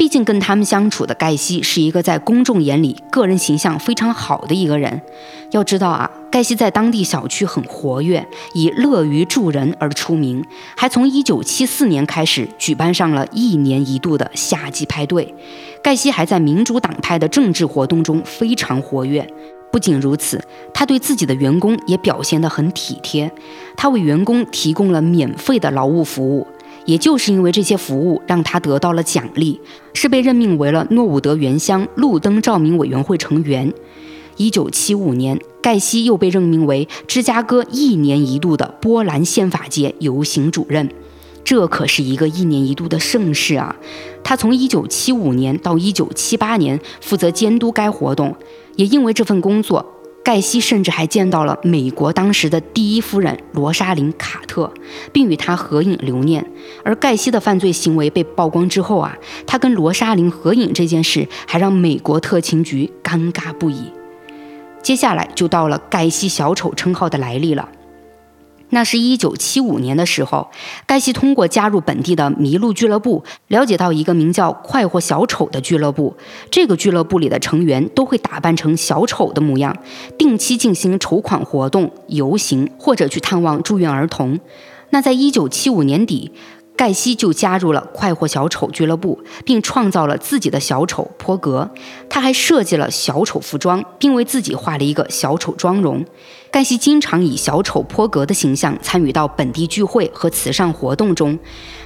[0.00, 5.02] 毕竟跟他们相处的盖西是一个在公众眼里个人形象非常好的一个人。
[5.50, 10.42] 要知道啊，盖西在当地小区很活跃，以乐于助人而出名，
[10.74, 15.34] 还从1974年开始举办上了一年一度的夏季派对。
[15.82, 19.28] 盖西还在民主党派的政治活动中非常活跃。
[19.70, 23.30] 不仅如此，他对自己的员工也表现得很体贴，
[23.76, 26.46] 他为员工提供了免费的劳务服务。
[26.90, 29.60] 也就是因为这些服务，让他得到了奖励，
[29.94, 33.72] 是被任命为了诺伍德原乡路灯照明委员会成员。
[34.36, 40.90] 一九七五年，盖西又被任命为芝加哥一年一度的波兰宪法节游行主任，
[41.44, 43.76] 这可是一个一年一度的盛事啊！
[44.24, 48.34] 他从一九七五年到一九七八年负责监督该活动，
[48.74, 49.86] 也因为这份工作。
[50.22, 54.72] 盖西甚至还见到了美国当时的第一夫人罗莎琳·卡特，
[55.12, 56.44] 并与她合影留念。
[56.84, 63.90] 而盖西的犯罪行为被曝光之后啊，他跟罗莎琳合影这件事还让美国特勤局尴尬不已。
[64.82, 67.68] 接下来就到了盖西小丑称号的来历了。
[68.70, 70.48] 那是一九七五年的时候，
[70.86, 76.16] 盖西通过加入本地的麋鹿俱乐部，了解到一个名叫“快活小丑”的俱乐部。
[76.50, 79.76] 这个俱乐部里的成员都会打扮成小丑的模样，
[80.16, 84.38] 定期进行筹款活动、游行或者去探望住院儿童。
[84.90, 86.32] 那在一九七五年底。
[86.80, 91.70] 盖西就加入了快活小丑俱乐部，并创造了自己的小丑坡格。
[92.08, 96.02] 他还设计了小丑服装，并为自己画了一个小丑妆容。
[96.50, 101.38] 盖西经常以小丑坡格的形象参与到本地聚会和慈善活动中。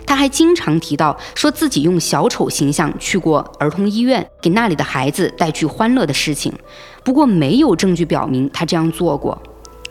[0.06, 6.52] 他还经常提到说自己用小丑形象去过儿童医院，给那里的孩子带去欢乐的事情。
[7.02, 9.36] 不过，没有证据表明他这样做过。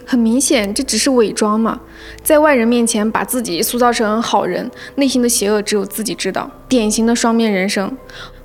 [0.06, 1.80] 很明显，这只是伪装嘛，
[2.24, 7.92] 在外人面前把自己塑造成好人，内心的邪恶只有自己知道，典型的双面人生。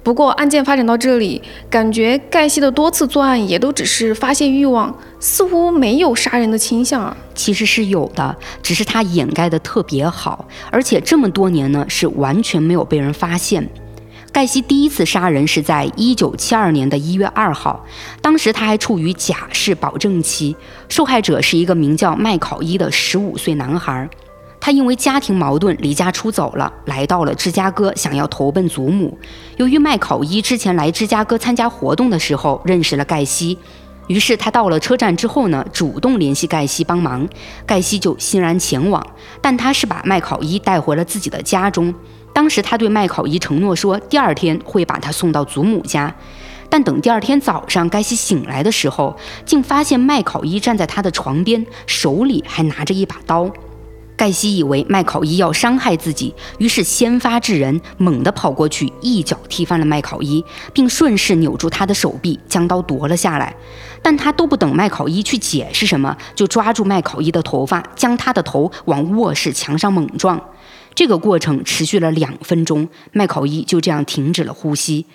[0.02, 7.14] 不过案件发展到这里，感觉盖西的多次作案也都只是发泄欲望，似乎没有杀人的倾向啊。
[7.34, 13.68] 其实是有的，只是他掩盖的特别好，而且这么多年呢，是完全没有被人发现。
[14.30, 17.84] 盖西第一次杀人是在一九七二年的一月二号，
[18.20, 20.54] 当时他还处于假释保证期。
[20.88, 24.08] 受害者是一个名叫麦考伊的十五岁男孩，
[24.60, 29.18] 他因为家庭矛盾离家出走了，来到了芝加哥，想要投奔祖母。
[29.56, 33.58] 由于麦考伊之前来芝加哥参加活动的时候认识了盖西，
[34.08, 37.28] 于是他到了车站之后呢，主动联系盖西帮忙，
[37.64, 39.06] 盖西就欣然前往，
[39.40, 41.94] 但他是把麦考伊带回了自己的家中。
[42.32, 46.14] 当时他对麦考伊承诺说，第二天会把他送到祖母家。
[46.70, 53.50] 但等第二天早上盖西醒来的时候，竟发现麦考伊站在他的床边，手里还拿着一把刀。
[54.18, 63.54] 盖西以为麦考伊要伤害自己，于是先发制人，猛地跑过去，一脚踢翻了麦考伊，并顺势扭住他的手臂，将刀夺了下来。
[64.02, 70.40] 但他都不等麦考伊去解释什么，就抓住麦考伊的头发，将他的头往卧室墙上猛撞。
[70.96, 75.06] 这个过程持续了两分钟，麦考伊就这样停止了呼吸。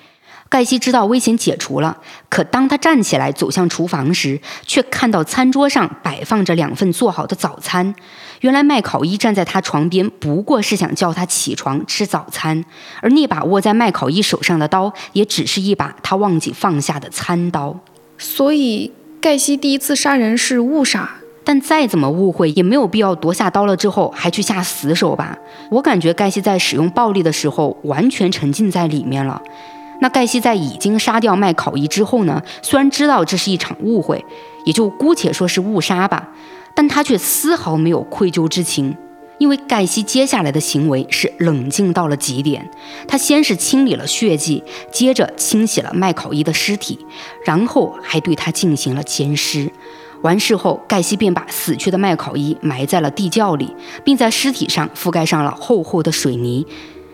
[0.49, 1.97] 盖西知道危险解除了，
[2.29, 7.95] 可当他站起来走向厨房时，却看到餐桌上摆放着两份做好的早餐。
[8.43, 12.65] 原来麦考伊站在他床边，不过是想叫他起床吃早餐，
[13.01, 17.79] 而那把握在麦考伊手上的刀，也只是一把他忘记放下的餐刀。
[18.17, 21.09] 所以，盖西第一次杀人是误杀。
[21.45, 25.37] 但再怎么误会，也没有必要夺下刀了之后还去下死手吧？
[25.69, 29.41] 我感觉盖西在使用暴力的时候，完全沉浸在里面了。
[30.01, 32.41] 那盖西在已经杀掉麦考伊之后呢？
[32.61, 34.25] 虽然知道这是一场误会，
[34.65, 36.29] 也就姑且说是误杀吧，
[36.75, 38.95] 但他却丝毫没有愧疚之情，
[39.37, 42.69] 因为盖西接下来的行为是冷静到了极点。
[43.07, 46.99] 他先是清理了血迹，接着清洗了麦考伊的尸体，
[47.45, 49.71] 然后还对他进行了奸尸。
[50.21, 56.65] 完事后，盖西便把死去的麦考伊埋在了地窖里，并在尸体上覆盖上了厚厚的水泥。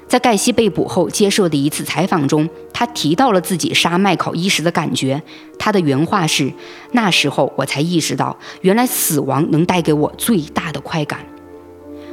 [0.09, 5.21] 在盖西被捕后接受的一次采访中，他提到了自己杀麦考伊时的感觉。
[5.59, 6.51] 他的原话是
[6.93, 11.19] ：“那时候我才意识到，原来死亡能带给我最大的快感。”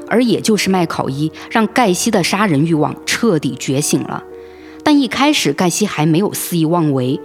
[0.08, 4.22] 而也就是麦考伊，让盖西的杀人欲望彻底觉醒了。
[4.84, 7.18] 但一开始，盖西还没有肆意妄为，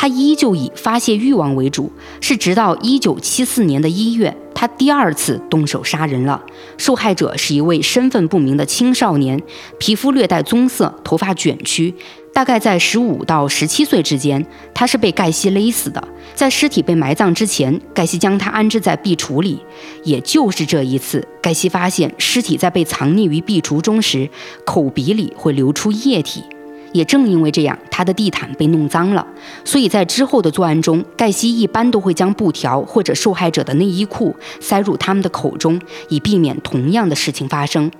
[0.00, 1.90] 他依旧以发泄欲望为主。
[2.20, 6.40] 是直到一九七四年的一月，他第二次动手杀人了。
[6.76, 9.42] 受害者是一位身份不明的青少年，
[9.80, 11.92] 皮肤略带棕色，头发卷曲，
[12.32, 14.46] 大概在十五到十七岁之间。
[14.72, 16.06] 他是被盖西勒死的。
[16.36, 19.58] 在尸体被埋葬之前，盖西将他安置在壁橱里。
[20.04, 24.30] 也就是这一次，盖西发现尸体在被藏匿于壁橱中时，
[24.64, 26.44] 口鼻里会流出液体。
[26.92, 29.26] 也正因为这样，他的地毯被弄脏了，
[29.64, 37.90] 所以在之后的作案中，盖西一般都会将布条或者受害者的内衣裤塞入他们的口中，以避免同样的事情发生。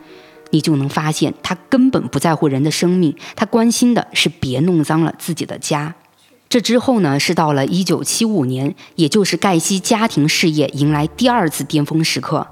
[0.51, 5.94] 你就能发现，他根本不在乎人的生命，他关心的是别弄脏了自己的家。
[6.48, 12.46] 这之后呢，是到了一九七五年，也就是盖西家庭事业迎来第二次巅峰时刻，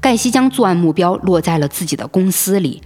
[0.00, 2.80] 盖西将作案目标落在了自己的公司里。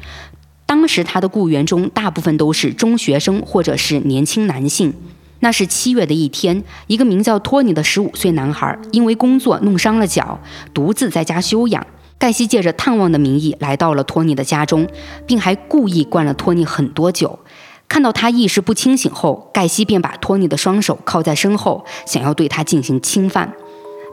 [0.67, 4.93] 当时他的雇员中大部分都是中学生或者是年轻男性。
[5.41, 10.41] 那是七月的一天，一个名叫托尼的十五岁男孩因为工作弄伤了脚，
[10.75, 11.87] 独自在家休养。
[12.19, 14.89] 盖西借着探望的名义来到了托尼的家中，
[15.27, 17.39] 并还故意灌了托尼很多酒。
[17.87, 23.53] 看到他意识不清醒后，盖西便把托尼的双手铐在身后，想要对他进行侵犯。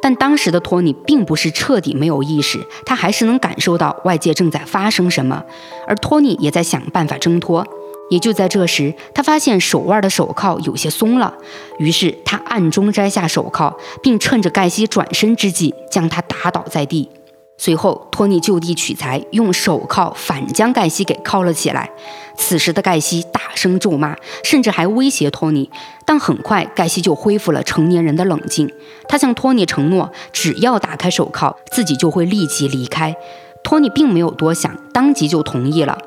[0.04, 5.42] 但当时的托尼并不是彻底没有意识，他还是能感受到外界正在发生什么，
[5.88, 7.66] 而托尼也在想办法挣脱。
[8.10, 11.34] 也就在这时，他发现手腕的手铐有些松了，
[11.80, 17.10] 于是他暗中摘下手铐，并趁着盖西转身之际将他打倒在地。
[17.58, 21.90] 随后，托尼就地取材，用手铐反将盖西给铐了起来。
[22.36, 25.70] 此时的盖西大声咒骂，甚至还威胁托尼。
[26.06, 28.70] 但很快，盖西就恢复了成年人的冷静。
[29.08, 33.16] 他向托尼承诺，只要打开手铐，自己就会立即离开。
[33.64, 35.98] 托尼并没有多想，当即就同意了。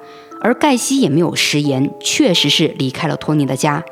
[0.43, 3.83] 而盖西也没有食言，确实是离开了托尼的家。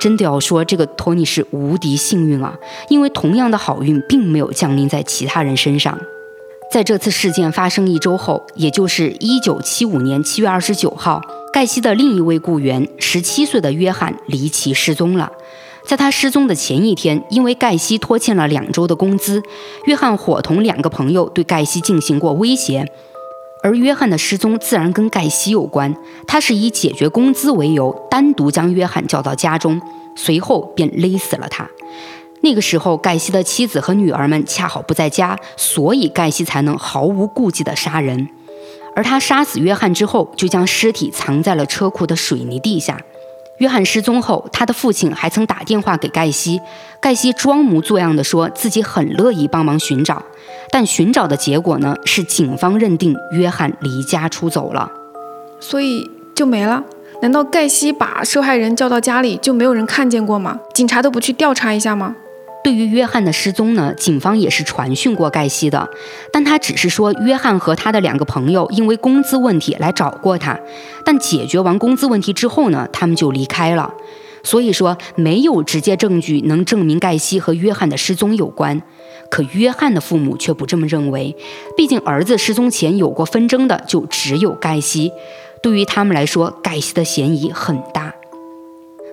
[0.00, 2.56] 真的要说，这个托尼是无敌幸运啊！
[2.88, 5.98] 因为同样的好运并没有降临在其他人身上。
[6.70, 11.20] 在这次事件发生一周后，也就是一九七五年七月二十九号，
[11.52, 15.32] 盖西的另一位雇员，十七岁的约翰离奇失踪了。
[15.84, 19.42] 在他失踪的前一天，因为盖西拖欠了两周的工资，
[19.86, 22.86] 约翰伙同两个朋友对盖西进行过威胁。
[23.64, 25.92] 而约翰的失踪自然跟盖西有关，
[26.28, 29.82] 他是以解决工资为由，单独将约翰叫到家中，
[30.14, 31.68] 随后便勒死了他。
[32.42, 38.28] 那个时候，盖西的妻子和女儿们恰好不在家，所以盖西才能毫无顾忌地杀人。
[38.96, 42.98] 而他杀死约翰之后，就将尸体藏在了车库的水泥地下。
[43.58, 46.58] 约翰失踪后，他的父亲还曾打电话给盖西，
[46.98, 50.22] 盖西装模作样地说自己很乐意帮忙寻找，
[50.70, 54.90] 但寻找的结果呢，是警方认定约翰离家出走了，
[55.60, 56.82] 所以就没了。
[57.20, 60.58] 难道盖西把受害人叫到家里就没有人看见过吗？
[60.72, 62.16] 警察都不去调查一下吗？
[62.62, 65.88] 对于约翰的失踪呢，警方也是传讯过盖西的，
[66.32, 70.58] 但他只是说约翰和他的两个朋友因为工资问题来找过他，
[71.04, 73.94] 但解决完工资问题之后呢，他们就离开了。
[74.42, 78.80] 所以说没有直接证据能证明盖西和约翰的失踪有关。
[79.30, 81.36] 可约翰的父母却不这么认为，
[81.76, 85.12] 毕竟儿子失踪前有过纷争的就只有盖西，
[85.62, 88.14] 对于他们来说，盖西的嫌疑很大。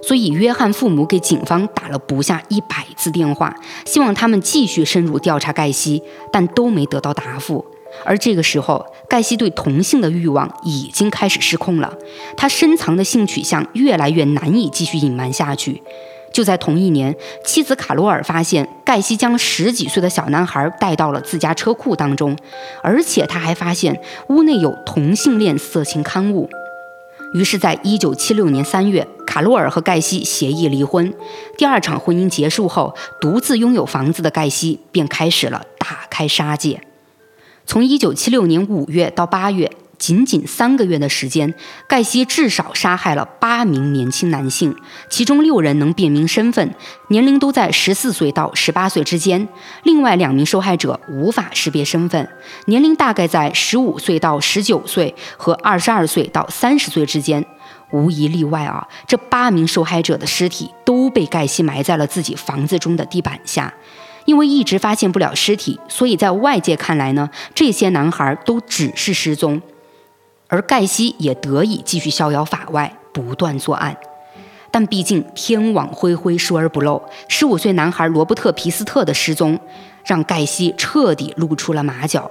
[0.07, 3.53] 所以，约翰父母给警方打了不下一百次电话，
[3.85, 6.01] 希望他们继续深入调查盖西，
[6.31, 7.65] 但都没得到答复。
[8.05, 11.93] 而这个时候，盖西对同性的欲望已经开始失控了，
[12.37, 15.83] 他深藏的性取向越来越难以继续隐瞒下去。
[16.31, 22.33] 就在同一年，妻子卡罗尔发现盖西将十几岁的小男孩带到了自家车库当中，
[22.81, 23.99] 而且他还发现
[24.29, 26.49] 屋内有同性恋色情刊物。
[27.33, 31.13] 于是，在一九七六年三月，卡洛尔和盖西协议离婚。
[31.57, 36.81] 第二场婚姻结束后，独自拥有房子的盖西便开始了大开杀戒。
[37.65, 41.53] 从一九七六年五月到八月，仅仅三个月的时间，
[41.87, 44.75] 盖西至少杀害了八名年轻男性，
[45.09, 46.73] 其中六人能辨明身份，
[47.09, 49.47] 年龄都在十四岁到十八岁之间；
[49.83, 52.29] 另外两名受害者无法识别身份，
[52.65, 57.45] 年龄大概在十五岁到十九岁和二十二岁到三十岁之间。
[57.91, 63.73] 无一例外啊，这八名受害者的尸体都被盖西埋在了自己房子中的地板下。
[64.25, 69.61] 因为一直发现不了尸体，所以在外界看来呢，这些男孩都只是失踪，
[70.47, 73.97] 而盖西也得以继续逍遥法外，不断作案。
[74.69, 79.59] 但毕竟天网恢恢，疏而不漏，十五岁男孩罗伯特·皮斯特的失踪，
[80.05, 82.29] 让盖西彻底露出了马脚。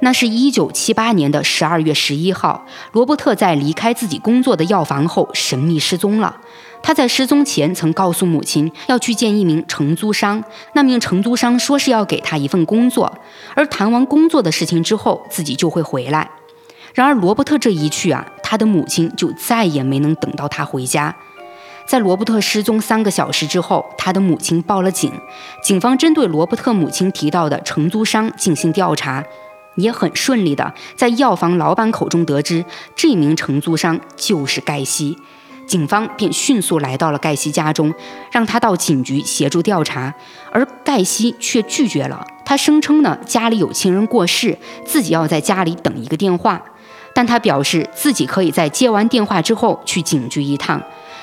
[0.00, 6.36] 那是一九七八年的十二月十一号，罗伯特在离开自己工作的药房后神秘失踪了。
[6.80, 10.44] 他在失踪前曾告诉母亲要去见一名承租商，
[10.74, 13.12] 那名承租商说是要给他一份工作，
[13.56, 16.30] 而谈完工作的事情之后自己就会回来。
[16.98, 21.14] 然而罗伯特这一去啊，他的母亲就再也没能等到他回家。
[21.86, 25.12] 在罗伯特失踪三个小时之后，他的母亲报了警，
[25.62, 29.22] 警方针对罗伯特母亲提到的承租商进行调查，
[29.76, 32.64] 也很顺利的在药房老板口中得知
[32.96, 35.16] 这名承租商就是盖西。
[35.68, 37.94] 警方便迅速来到了盖西家中，
[38.32, 40.12] 让他到警局协助调查，
[40.50, 42.26] 而盖西却拒绝了。
[42.44, 46.60] 他声称呢，家里有亲人过世，自己要在家里等一个电话。
[47.18, 50.80] 但他表示自己可以在接完电话之后去警局一趟。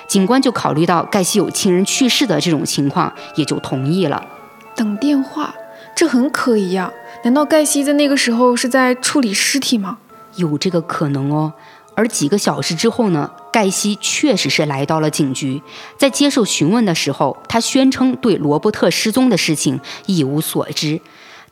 [0.09, 4.21] 警官就考虑到盖西有亲人去世的这种情况，也就同意了。
[4.75, 5.55] 等电话，
[5.95, 6.91] 这很可疑啊！
[7.23, 9.97] 难道盖西在那个时候是在处理尸体吗？
[10.35, 11.53] 有这个可能哦。
[11.95, 13.31] 而几个小时之后呢？
[13.53, 15.61] 盖西确实是来到了警局，
[15.97, 20.99] 在接受询问的时候，他宣称对罗伯特失踪的事情一无所知。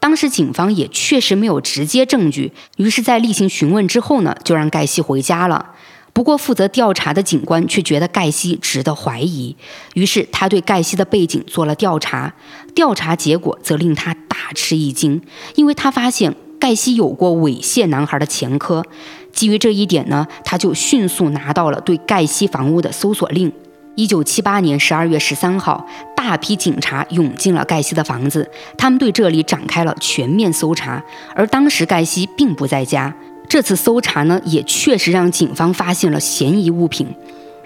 [0.04, 5.68] 当时警方也确实没有直接证据，于是，在例行询问之后呢，就让盖西回家了。
[6.12, 9.56] 不过，负责调查的警官却觉得盖西值得怀疑，
[9.94, 12.34] 于是他对盖西的背景做了调查。
[12.76, 15.22] 调查结果则令他大吃一惊，
[15.56, 18.86] 因为他发现盖西有过猥亵男孩的前科。
[19.32, 23.50] 基于这一点呢，他就迅速拿到了对盖西房屋的搜索令。
[23.96, 25.86] 一九七八年十二月十三号，
[26.16, 31.04] 大批警察涌进了盖西的房子，他们对这里展开了全面搜查。
[31.36, 33.14] 而当时盖西并不在家。
[33.48, 37.08] 这次搜查呢，也确实让警方发现了嫌疑物品：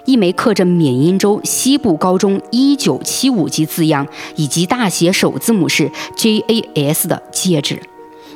[0.04, 4.06] 一枚刻着缅因州西部高中一九七五级字样
[4.36, 7.80] 以及大写首字母是 JAS 的戒指。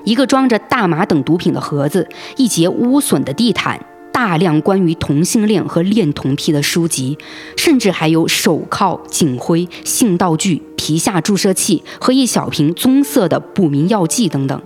[0.05, 3.79] 一个装着大麻等毒品的盒子，一截污损的地毯，
[4.13, 7.17] 大量关于同性恋和恋童癖的书籍，
[7.57, 14.63] 甚至还有手铐、警徽、性道具、皮下注射器和一小瓶棕色的不明药剂等等。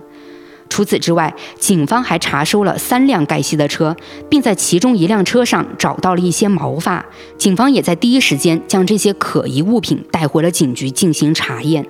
[0.69, 3.95] 除此之外，警方还查收了三辆盖西的车，
[4.29, 7.05] 并在其中一辆车上找到了一些毛发。
[7.37, 11.87] 警方也在第一时间将这些可疑物品带回了警局进行查验。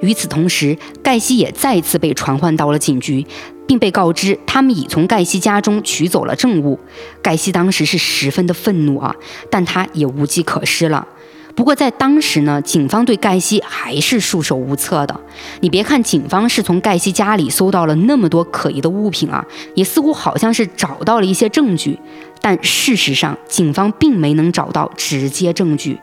[0.00, 3.26] 与此同时，盖西也再次被传唤到了警局，
[3.70, 6.76] 并被告知他们已从盖西家中取走了证物。
[7.22, 9.14] 盖西当时是十分的愤怒啊，
[9.48, 11.06] 但他也无计可施了。
[11.54, 15.20] 不过在当时呢，警方对盖西还是束手无策的。
[15.60, 19.46] 你别看警方是从盖西家里搜到了那么多可疑的物品啊，
[19.76, 21.96] 也似乎好像是找到了一些证据，
[22.40, 25.96] 但事实上，警方并没能找到直接证据。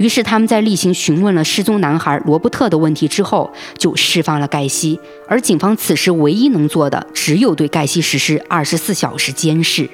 [0.00, 4.98] 于是他们在例行询问了失踪男孩罗伯特的问题之后，就释放了盖西。
[5.28, 9.86] 而警方此时唯一能做的，只有对盖西实施二十四小时监视。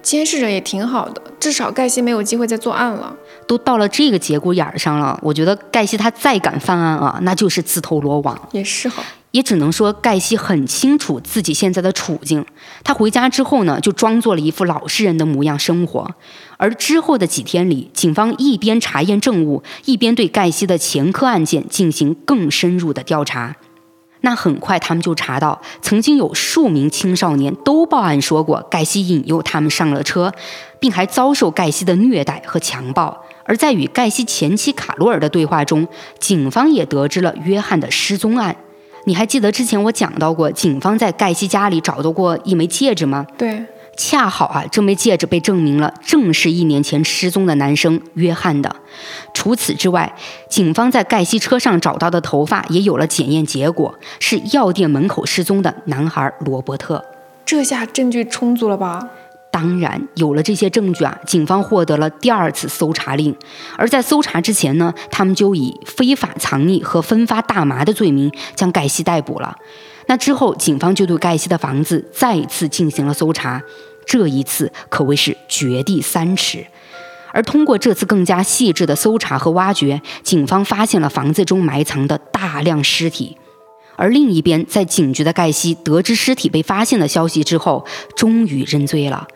[0.00, 3.14] 监视着也挺好的，至少盖西没有机会再作案了。
[3.46, 8.48] 都到了这个节骨眼上了，我觉得盖西他再敢犯案啊，那就是自投罗网。
[8.52, 9.02] 也是哈。
[9.32, 12.46] 也只能说盖西很清楚自己现在的处境。
[12.84, 16.08] 他回家之后呢，就装作了一副老实人的模样生活。
[16.56, 23.56] 而之后的几天里，警方一边查验证物，一边对盖西的前科案件进行更深入的调查。
[24.24, 30.32] 那很快，他们就查到，曾经有数名青少年都报案说过，盖西引诱他们上了车，
[30.78, 33.24] 并还遭受盖西的虐待和强暴。
[33.44, 35.88] 而在与盖西前妻卡罗尔的对话中，
[36.20, 38.56] 警方也得知了约翰的失踪案。
[39.04, 43.26] 你还记得之前我讲到过，警方在盖西家里找到过一枚戒指吗？
[43.36, 43.64] 对，
[43.96, 48.74] 恰好啊，这枚戒指被证明了，正是一年前失踪的男生约翰的。
[49.34, 50.14] 除此之外，
[50.48, 57.04] 警方在盖西车上找到的头发也有了检验结果，是药店门口失踪的男孩罗伯特。
[57.44, 59.08] 这下证据充足了吧？
[59.52, 63.36] 当然，有了这些证据啊，警方获得了第二次搜查令。
[63.76, 69.54] 而在搜查之前呢，他们就以非法藏匿和分发大麻的罪名将盖西逮捕了。
[70.06, 73.62] 那之后，警方就对盖西的房子再次进行了搜查，
[74.06, 76.66] 这一次可谓是掘地三尺。
[77.30, 83.36] 而通过这次更加细致的搜查和挖掘，警方发现了房子中埋藏的大量尸体。
[83.96, 87.84] 而另一边，在警局的盖西得知尸体被发现的消息之后，
[88.16, 89.28] 终于认罪了。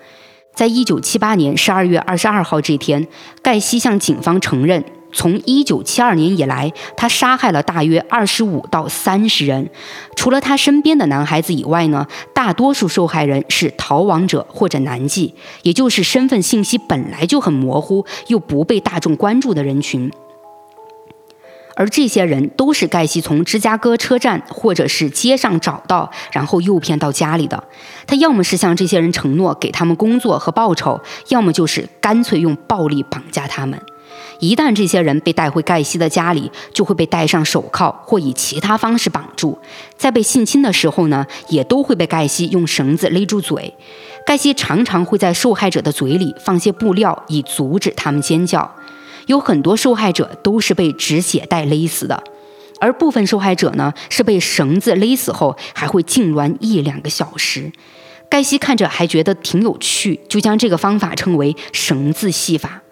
[0.57, 3.07] 在一九七八年十二月二十二号这天，
[3.43, 4.83] 盖西向警方承认，
[5.13, 9.69] 从一九七二年以来，他杀害了大约二十五到三十人。
[10.17, 20.11] 除了他身边的男孩子以外呢，大多数受害人是逃亡者或者男妓，也就是身份信息本来就很模糊又不被大众关注的人群。
[21.77, 27.62] 而这些人都是盖西从芝加哥车站或者是街上找到，然后诱骗到家里的。
[28.07, 33.81] 他要么是向这些人承诺给他们工作和报酬，要么就是干脆用暴力绑架他们。
[34.39, 39.59] 一旦这些人被带回盖西的家里，就会被戴上手铐或以其他方式绑住。
[39.97, 43.74] 在被性侵的时候呢，也都会被盖西用绳子勒住嘴。
[44.27, 48.74] 盖西常常会在受害者的嘴里放些布料，以阻止他们尖叫。
[49.27, 52.22] 有很多受害者都是被止血带勒死的，
[52.81, 57.70] 而部分受害者呢是被绳子勒死后还会痉挛一两个小时。
[58.29, 62.83] 盖西看着还觉得挺有趣，就将这个方法称为“绳子戏法”。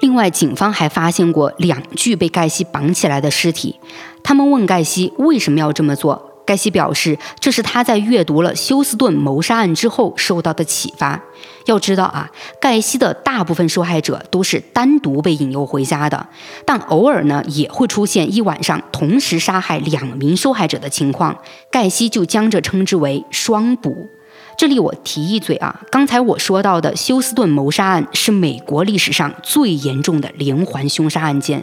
[0.00, 3.76] 另外，警方还发现过两具被盖西绑起来的尸体，
[4.22, 6.29] 他们问盖西为什么要这么做。
[6.44, 11.20] 盖西表示，这是他在阅读了休斯顿谋杀案之后受到的启发。
[11.66, 12.28] 要知道啊，
[12.60, 16.26] 盖西的大部分受害者都是单独被引诱回家的，
[16.64, 21.38] 但偶尔呢也会出现一晚上同时杀害两名受害者的情况。
[21.70, 24.08] 盖西就将这称之为双捕。
[24.56, 31.62] 这里我提一嘴啊，刚才我说到的休斯顿谋杀案是美国历史上最严重的连环凶杀案件。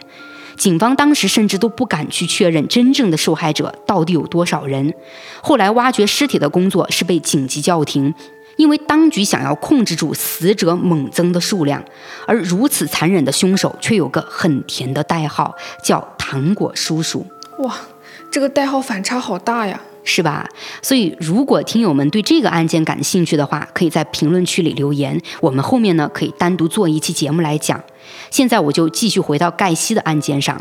[0.57, 4.93] 警方当时甚至都不敢去确认真正的受害者到底有多少人。
[5.41, 8.13] 后来挖掘尸体的工作是被紧急叫停，
[8.57, 11.83] 因为当局想要控制住死者猛增的数量。
[12.25, 17.25] 而如此残忍的凶手却有个很甜的代号，叫“糖果叔叔”。
[17.59, 17.75] 哇，
[18.31, 19.81] 这个代号反差好大呀！
[20.07, 20.47] 是吧？
[20.81, 27.83] 所以，如果听友们对这个案件感兴趣的话，可以在评论区里留言，我们后面呢可以单独做一期节目来讲。
[28.31, 30.59] 现在我就继续回到盖西的案件上。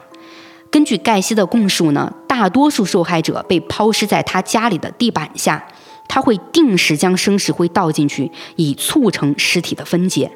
[0.68, 5.64] 根据盖西的供述呢，大多数受害者被抛尸在他家里的地板下，
[6.08, 10.30] 他会定时将生石灰倒进去，以促成尸体的分解。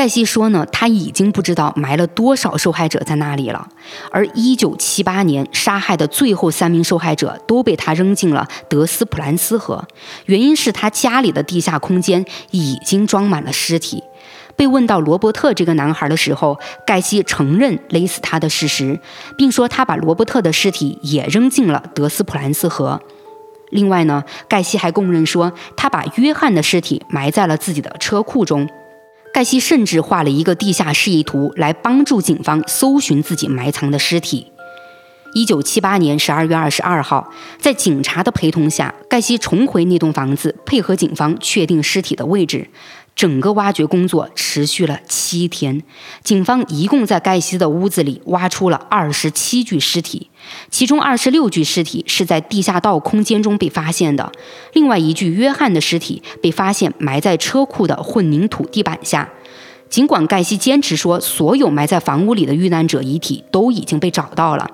[0.00, 3.68] 盖西说呢，他已经不知道埋了多少受害者在那里了。
[4.10, 9.86] 而1978年杀害的最后三名受害者都被他扔进了德斯普兰斯河，
[10.24, 14.02] 原因是他家里的地下空间已经装满了尸体。
[14.56, 18.98] 被问到罗伯特这个男孩的时候，盖西承认勒死他的事实，
[19.36, 22.98] 并说他把罗伯特的尸体也扔进了德斯普兰斯河。
[23.68, 28.66] 另外呢，盖西还供认说，他把约翰的尸体埋在了自己的车库中。
[29.32, 34.46] 盖西甚至画了一个地下示意图来帮助警方搜寻自己埋藏的尸体。
[35.32, 42.68] 一九七八年十二月二十二号，在警察的陪同下，盖西重回那栋房子，配合警方确定尸体的位置。
[43.20, 45.82] 整个挖掘工作持续了七天，
[46.24, 50.30] 警方一共在盖西的屋子里挖出了二十七具尸体，
[50.70, 54.32] 其中二十六具尸体是在地下道空间中被发现的，
[54.72, 59.28] 另外一具约翰的尸体被发现埋在车库的混凝土地板下。
[59.90, 64.70] 尽管盖西坚持说所有埋在房屋里的遇难者遗体都已经被找到了，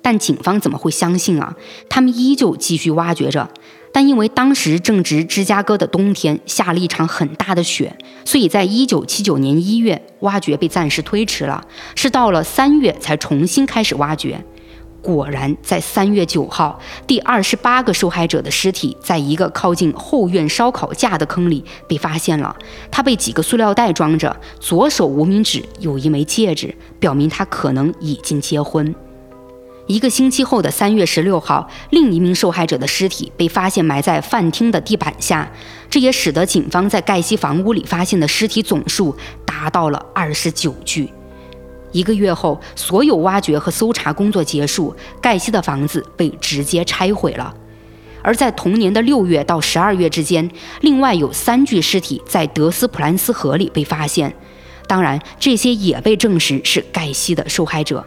[0.00, 1.54] 但警方怎么会相信啊？
[1.90, 3.50] 他们依旧继续挖掘着。
[3.92, 11.64] 但因为当时正值芝加哥的冬天，下了一场很大的雪，所以在一九七九年一月，挖掘被暂时推迟了，
[11.94, 14.44] 是到了三月才重新开始挖掘。
[15.02, 22.54] 果然，在三月九号，第二十八个受害者的尸体在一个靠近后院烧烤架的坑里被发现了，
[22.90, 28.94] 他被几个塑料袋装着，左手无名指有一枚戒指，表明他可能已经结婚。
[29.90, 35.50] 一个星期后的三月十六号，另一名受害者的尸体被发现埋在饭厅的地板下，
[35.90, 41.12] 这也使得警方在盖西房屋里发现的尸体总数达到了二十九具。
[41.90, 47.52] 一个月后，所有挖掘和搜查工作结束，盖西的房子被直接拆毁了。
[48.22, 50.48] 而在同年的六月到十二月之间，
[50.82, 54.32] 另外有三具尸体在德斯普兰斯河里被发现。
[54.86, 58.06] 当然，这些也被证实是盖西的受害者。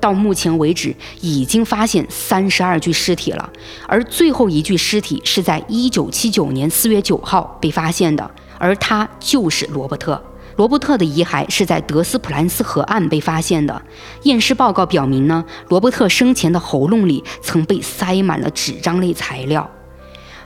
[0.00, 3.50] 到目前为止，已经发现三十二具尸体了，
[3.86, 10.22] 而最后一具尸体是在一九七九年四月九号被发现的，而他就是罗伯特。
[10.56, 13.80] 罗伯特的遗骸是在德斯普兰斯河岸被发现的。
[14.24, 19.70] 验尸报告表明呢，罗伯特生前的喉咙里曾被塞满了纸张类材料。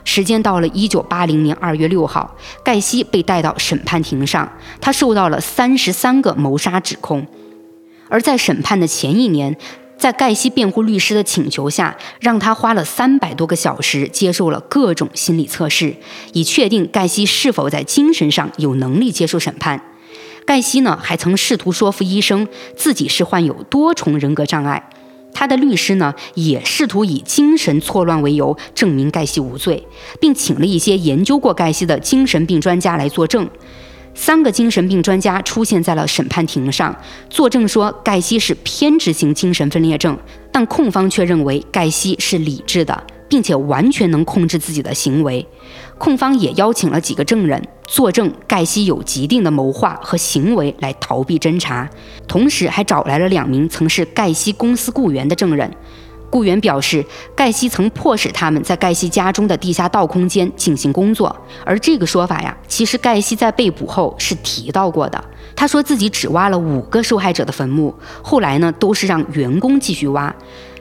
[0.03, 7.25] 时间到了一九八零年二月六号，盖西被带到审判庭上，他受到了三十三个谋杀指控。
[8.09, 9.55] 而在审判的前一年，
[9.97, 15.95] 在盖西辩护律师的请求下，让他花了三百多个小时接受了各种心理测试，
[16.33, 19.81] 以确定盖西是否在精神上有能力接受审判。
[20.45, 24.89] 盖西呢，还曾试图说服医生自己是患有多重人格障碍。
[25.33, 29.87] 他的律师呢，也试图以精神错乱为由证明盖西无罪，
[30.19, 33.49] 并请了一些研究过盖西的精神病专家来作证。
[34.15, 36.95] 三个精神病专家出现在了审判庭上，
[37.29, 40.17] 作证说盖西是偏执型精神分裂症，
[40.51, 45.45] 但控方却认为盖西是理智的，并且完全能控制自己的行为。
[45.97, 51.89] 控方也邀请了几个证人作证，盖西有极定的谋划和行为来逃避侦查，
[52.27, 55.71] 同时还找来了两名曾是盖西公司雇员的证人。
[56.33, 57.05] 雇员表示，
[57.35, 65.23] 盖西曾迫使他们在盖西家中的地下道空间进行工作，而这个说法呀，其实盖西在被捕后是提到过的。
[65.55, 70.33] 他说自己只挖了五个受害者的坟墓，后来呢都是让员工继续挖，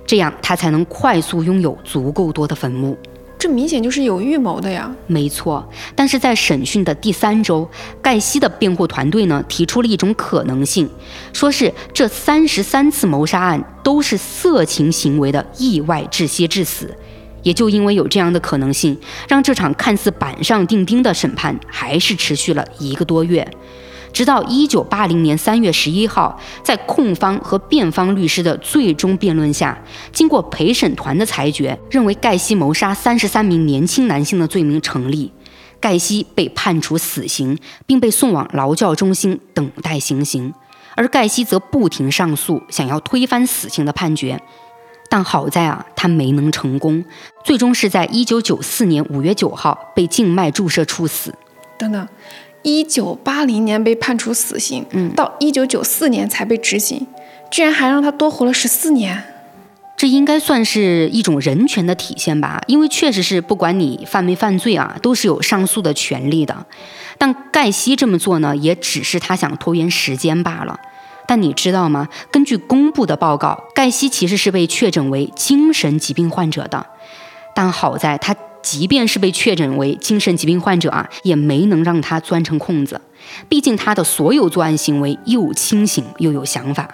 [0.06, 2.96] 这样他才能快速拥有足够多的坟墓。
[3.42, 4.88] 这明显就是有预谋的呀！
[5.08, 7.68] 没错，但是在审讯的第三周，
[8.00, 10.88] 盖西的辩护团队呢提出了一种可能性，
[11.32, 16.94] 说是这三十三次谋杀案都是色情行为的意外窒息致死。
[17.42, 23.44] 也就因为有这样的可能性，让这场看似板上钉钉的审判还是持续了一个多月。
[24.12, 29.76] 直到一九八零年三月十一号，在控方和辩方律师的最终辩论下，
[30.12, 35.32] 经过陪审团的裁决，认为盖西谋杀三十三名年轻男性的罪名成立，
[35.80, 40.52] 盖西被判处死刑，并被送往劳教中心等待行刑。
[40.94, 44.38] 而盖西则不停上诉，想要推翻死刑的判决，
[45.08, 47.02] 但好在啊，他没能成功，
[47.44, 51.34] 最终是在一九九四年五月九号被静脉注射处死。
[51.78, 52.06] 等等。
[52.62, 57.06] 一九八零年被判处死刑，嗯，到一九九四年才被执行，
[57.50, 59.22] 居然还让他多活了十四年，
[59.96, 62.60] 这应该算是一种人权的体现吧？
[62.66, 66.66] 因为确实是不管你犯没犯罪啊，都是有上诉的权利的。
[67.18, 70.78] 但盖西这么做呢，也只是他想拖延时间罢了。
[71.26, 72.08] 但你知道吗？
[72.30, 76.86] 根据公布的报告，盖西其实是被确诊为精神疾病患者的，
[77.54, 78.34] 但好在他。
[78.62, 83.00] 即便是被确诊为精神疾病患者啊，也没能让他钻成空子。
[83.48, 86.88] 毕竟他的所有作案行为又清醒又有想法，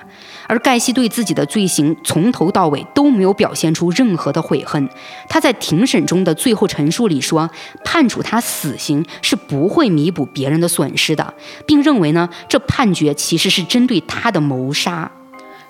[0.46, 4.88] 而盖西对自己的罪行从头到尾都没有表现出任何的悔恨。
[5.28, 7.48] 他在庭审中的最后陈述里说，
[7.84, 11.32] 判处他死刑是不会弥补别人的损失的，
[11.66, 15.10] 并认为呢，这判决其实是针对他的谋杀。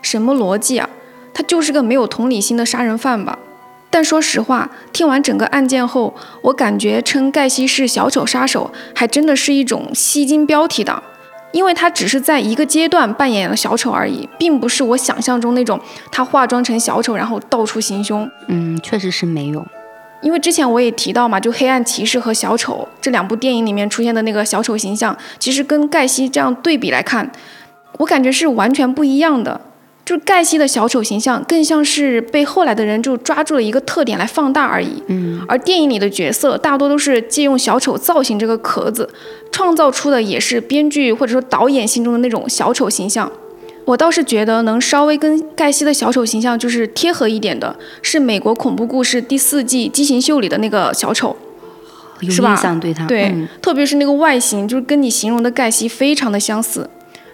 [0.03, 0.89] 什么逻辑啊？
[1.33, 3.39] 他就是个没有同理心的杀人犯吧？
[3.91, 11.03] 但说实话，听完整个案件后，我感觉称盖西是小丑杀手，还真的是一种吸睛标题党，
[11.53, 15.81] 因为他只是在一个阶段扮演了小丑而已，并不是我想象中那种
[16.13, 18.31] 他化妆成小丑然后到处行凶。
[18.49, 19.67] 嗯，确实是没有，
[20.21, 27.33] 因为之前我也提到嘛，就《黑暗骑士》和《小丑》这两部电影里面出现的那个小丑形象，其实跟盖西这样对比来看，
[27.97, 29.63] 我感觉是完全不一样的。
[30.09, 35.03] 就是盖西的小丑形象，更像是被后来的人就抓住了一个特点来放大而已。
[35.09, 39.07] 嗯，而电影里的角色大多都是借用小丑造型这个壳子，
[39.53, 43.31] 创造出的也是编剧或者说导演心中的那种小丑形象。
[43.85, 51.37] 我倒是觉得能稍微跟盖西的小丑形象就是贴合一点的，是美国恐怖故事第四季畸形秀里的那个小丑，
[52.23, 52.57] 是吧？
[52.81, 56.89] 对他，对，特别是那个外形，就是跟你形容的盖西非常的相似。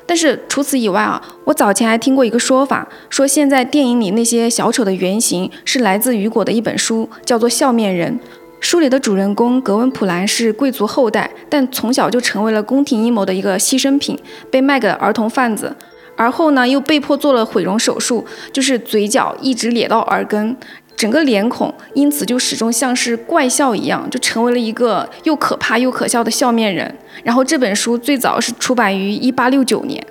[0.07, 8.13] 但是除此以外啊，我早前还听过一个说法，说现在电影里那些小丑的原型是来自雨果的一本书，叫做《笑面人》。
[8.61, 14.19] 书里的主人公格温普兰是贵族后代，但从小就成为了宫廷阴谋的一个牺牲品，
[14.51, 15.75] 被卖给了儿童贩子。
[16.17, 20.57] 而后呢，又被迫做了毁容手术，就是嘴角一直咧到耳根。
[21.05, 26.97] 整个脸孔因此就始终像是怪笑一样，就成为了一个又可怕又可笑的笑面人。
[27.23, 30.03] 然后这本书最早是出版于一八六九年，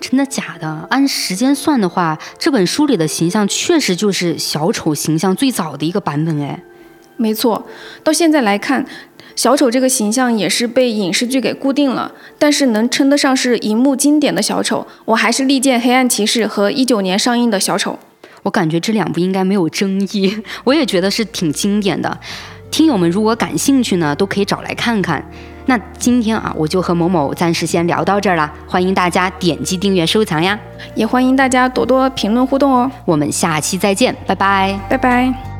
[0.00, 0.84] 真的假的？
[0.90, 6.60] 按时间算的话，这本书里的形象确实就是小丑形象最早的一个版本哎。
[7.16, 7.64] 没错，
[8.02, 8.84] 到现在来看，
[9.36, 12.10] 小丑这个形象也是被影视剧给固定了。
[12.36, 18.00] 但是能称得上是荧幕经典的小丑，我还是力荐《黑暗骑士》和一九年上映的小丑。
[18.42, 22.18] 我感觉这两部应该没有争议，我也觉得是挺经典的。
[22.70, 25.24] 听友们如果感兴趣呢，都可以找来看看。
[25.66, 28.52] 那今天啊，我就和某某暂时先聊到这儿了。
[28.66, 30.58] 欢迎大家点击订阅收藏呀，
[30.94, 32.90] 也欢迎大家多多评论互动哦。
[33.04, 35.51] 我们下期再见，拜拜，拜拜。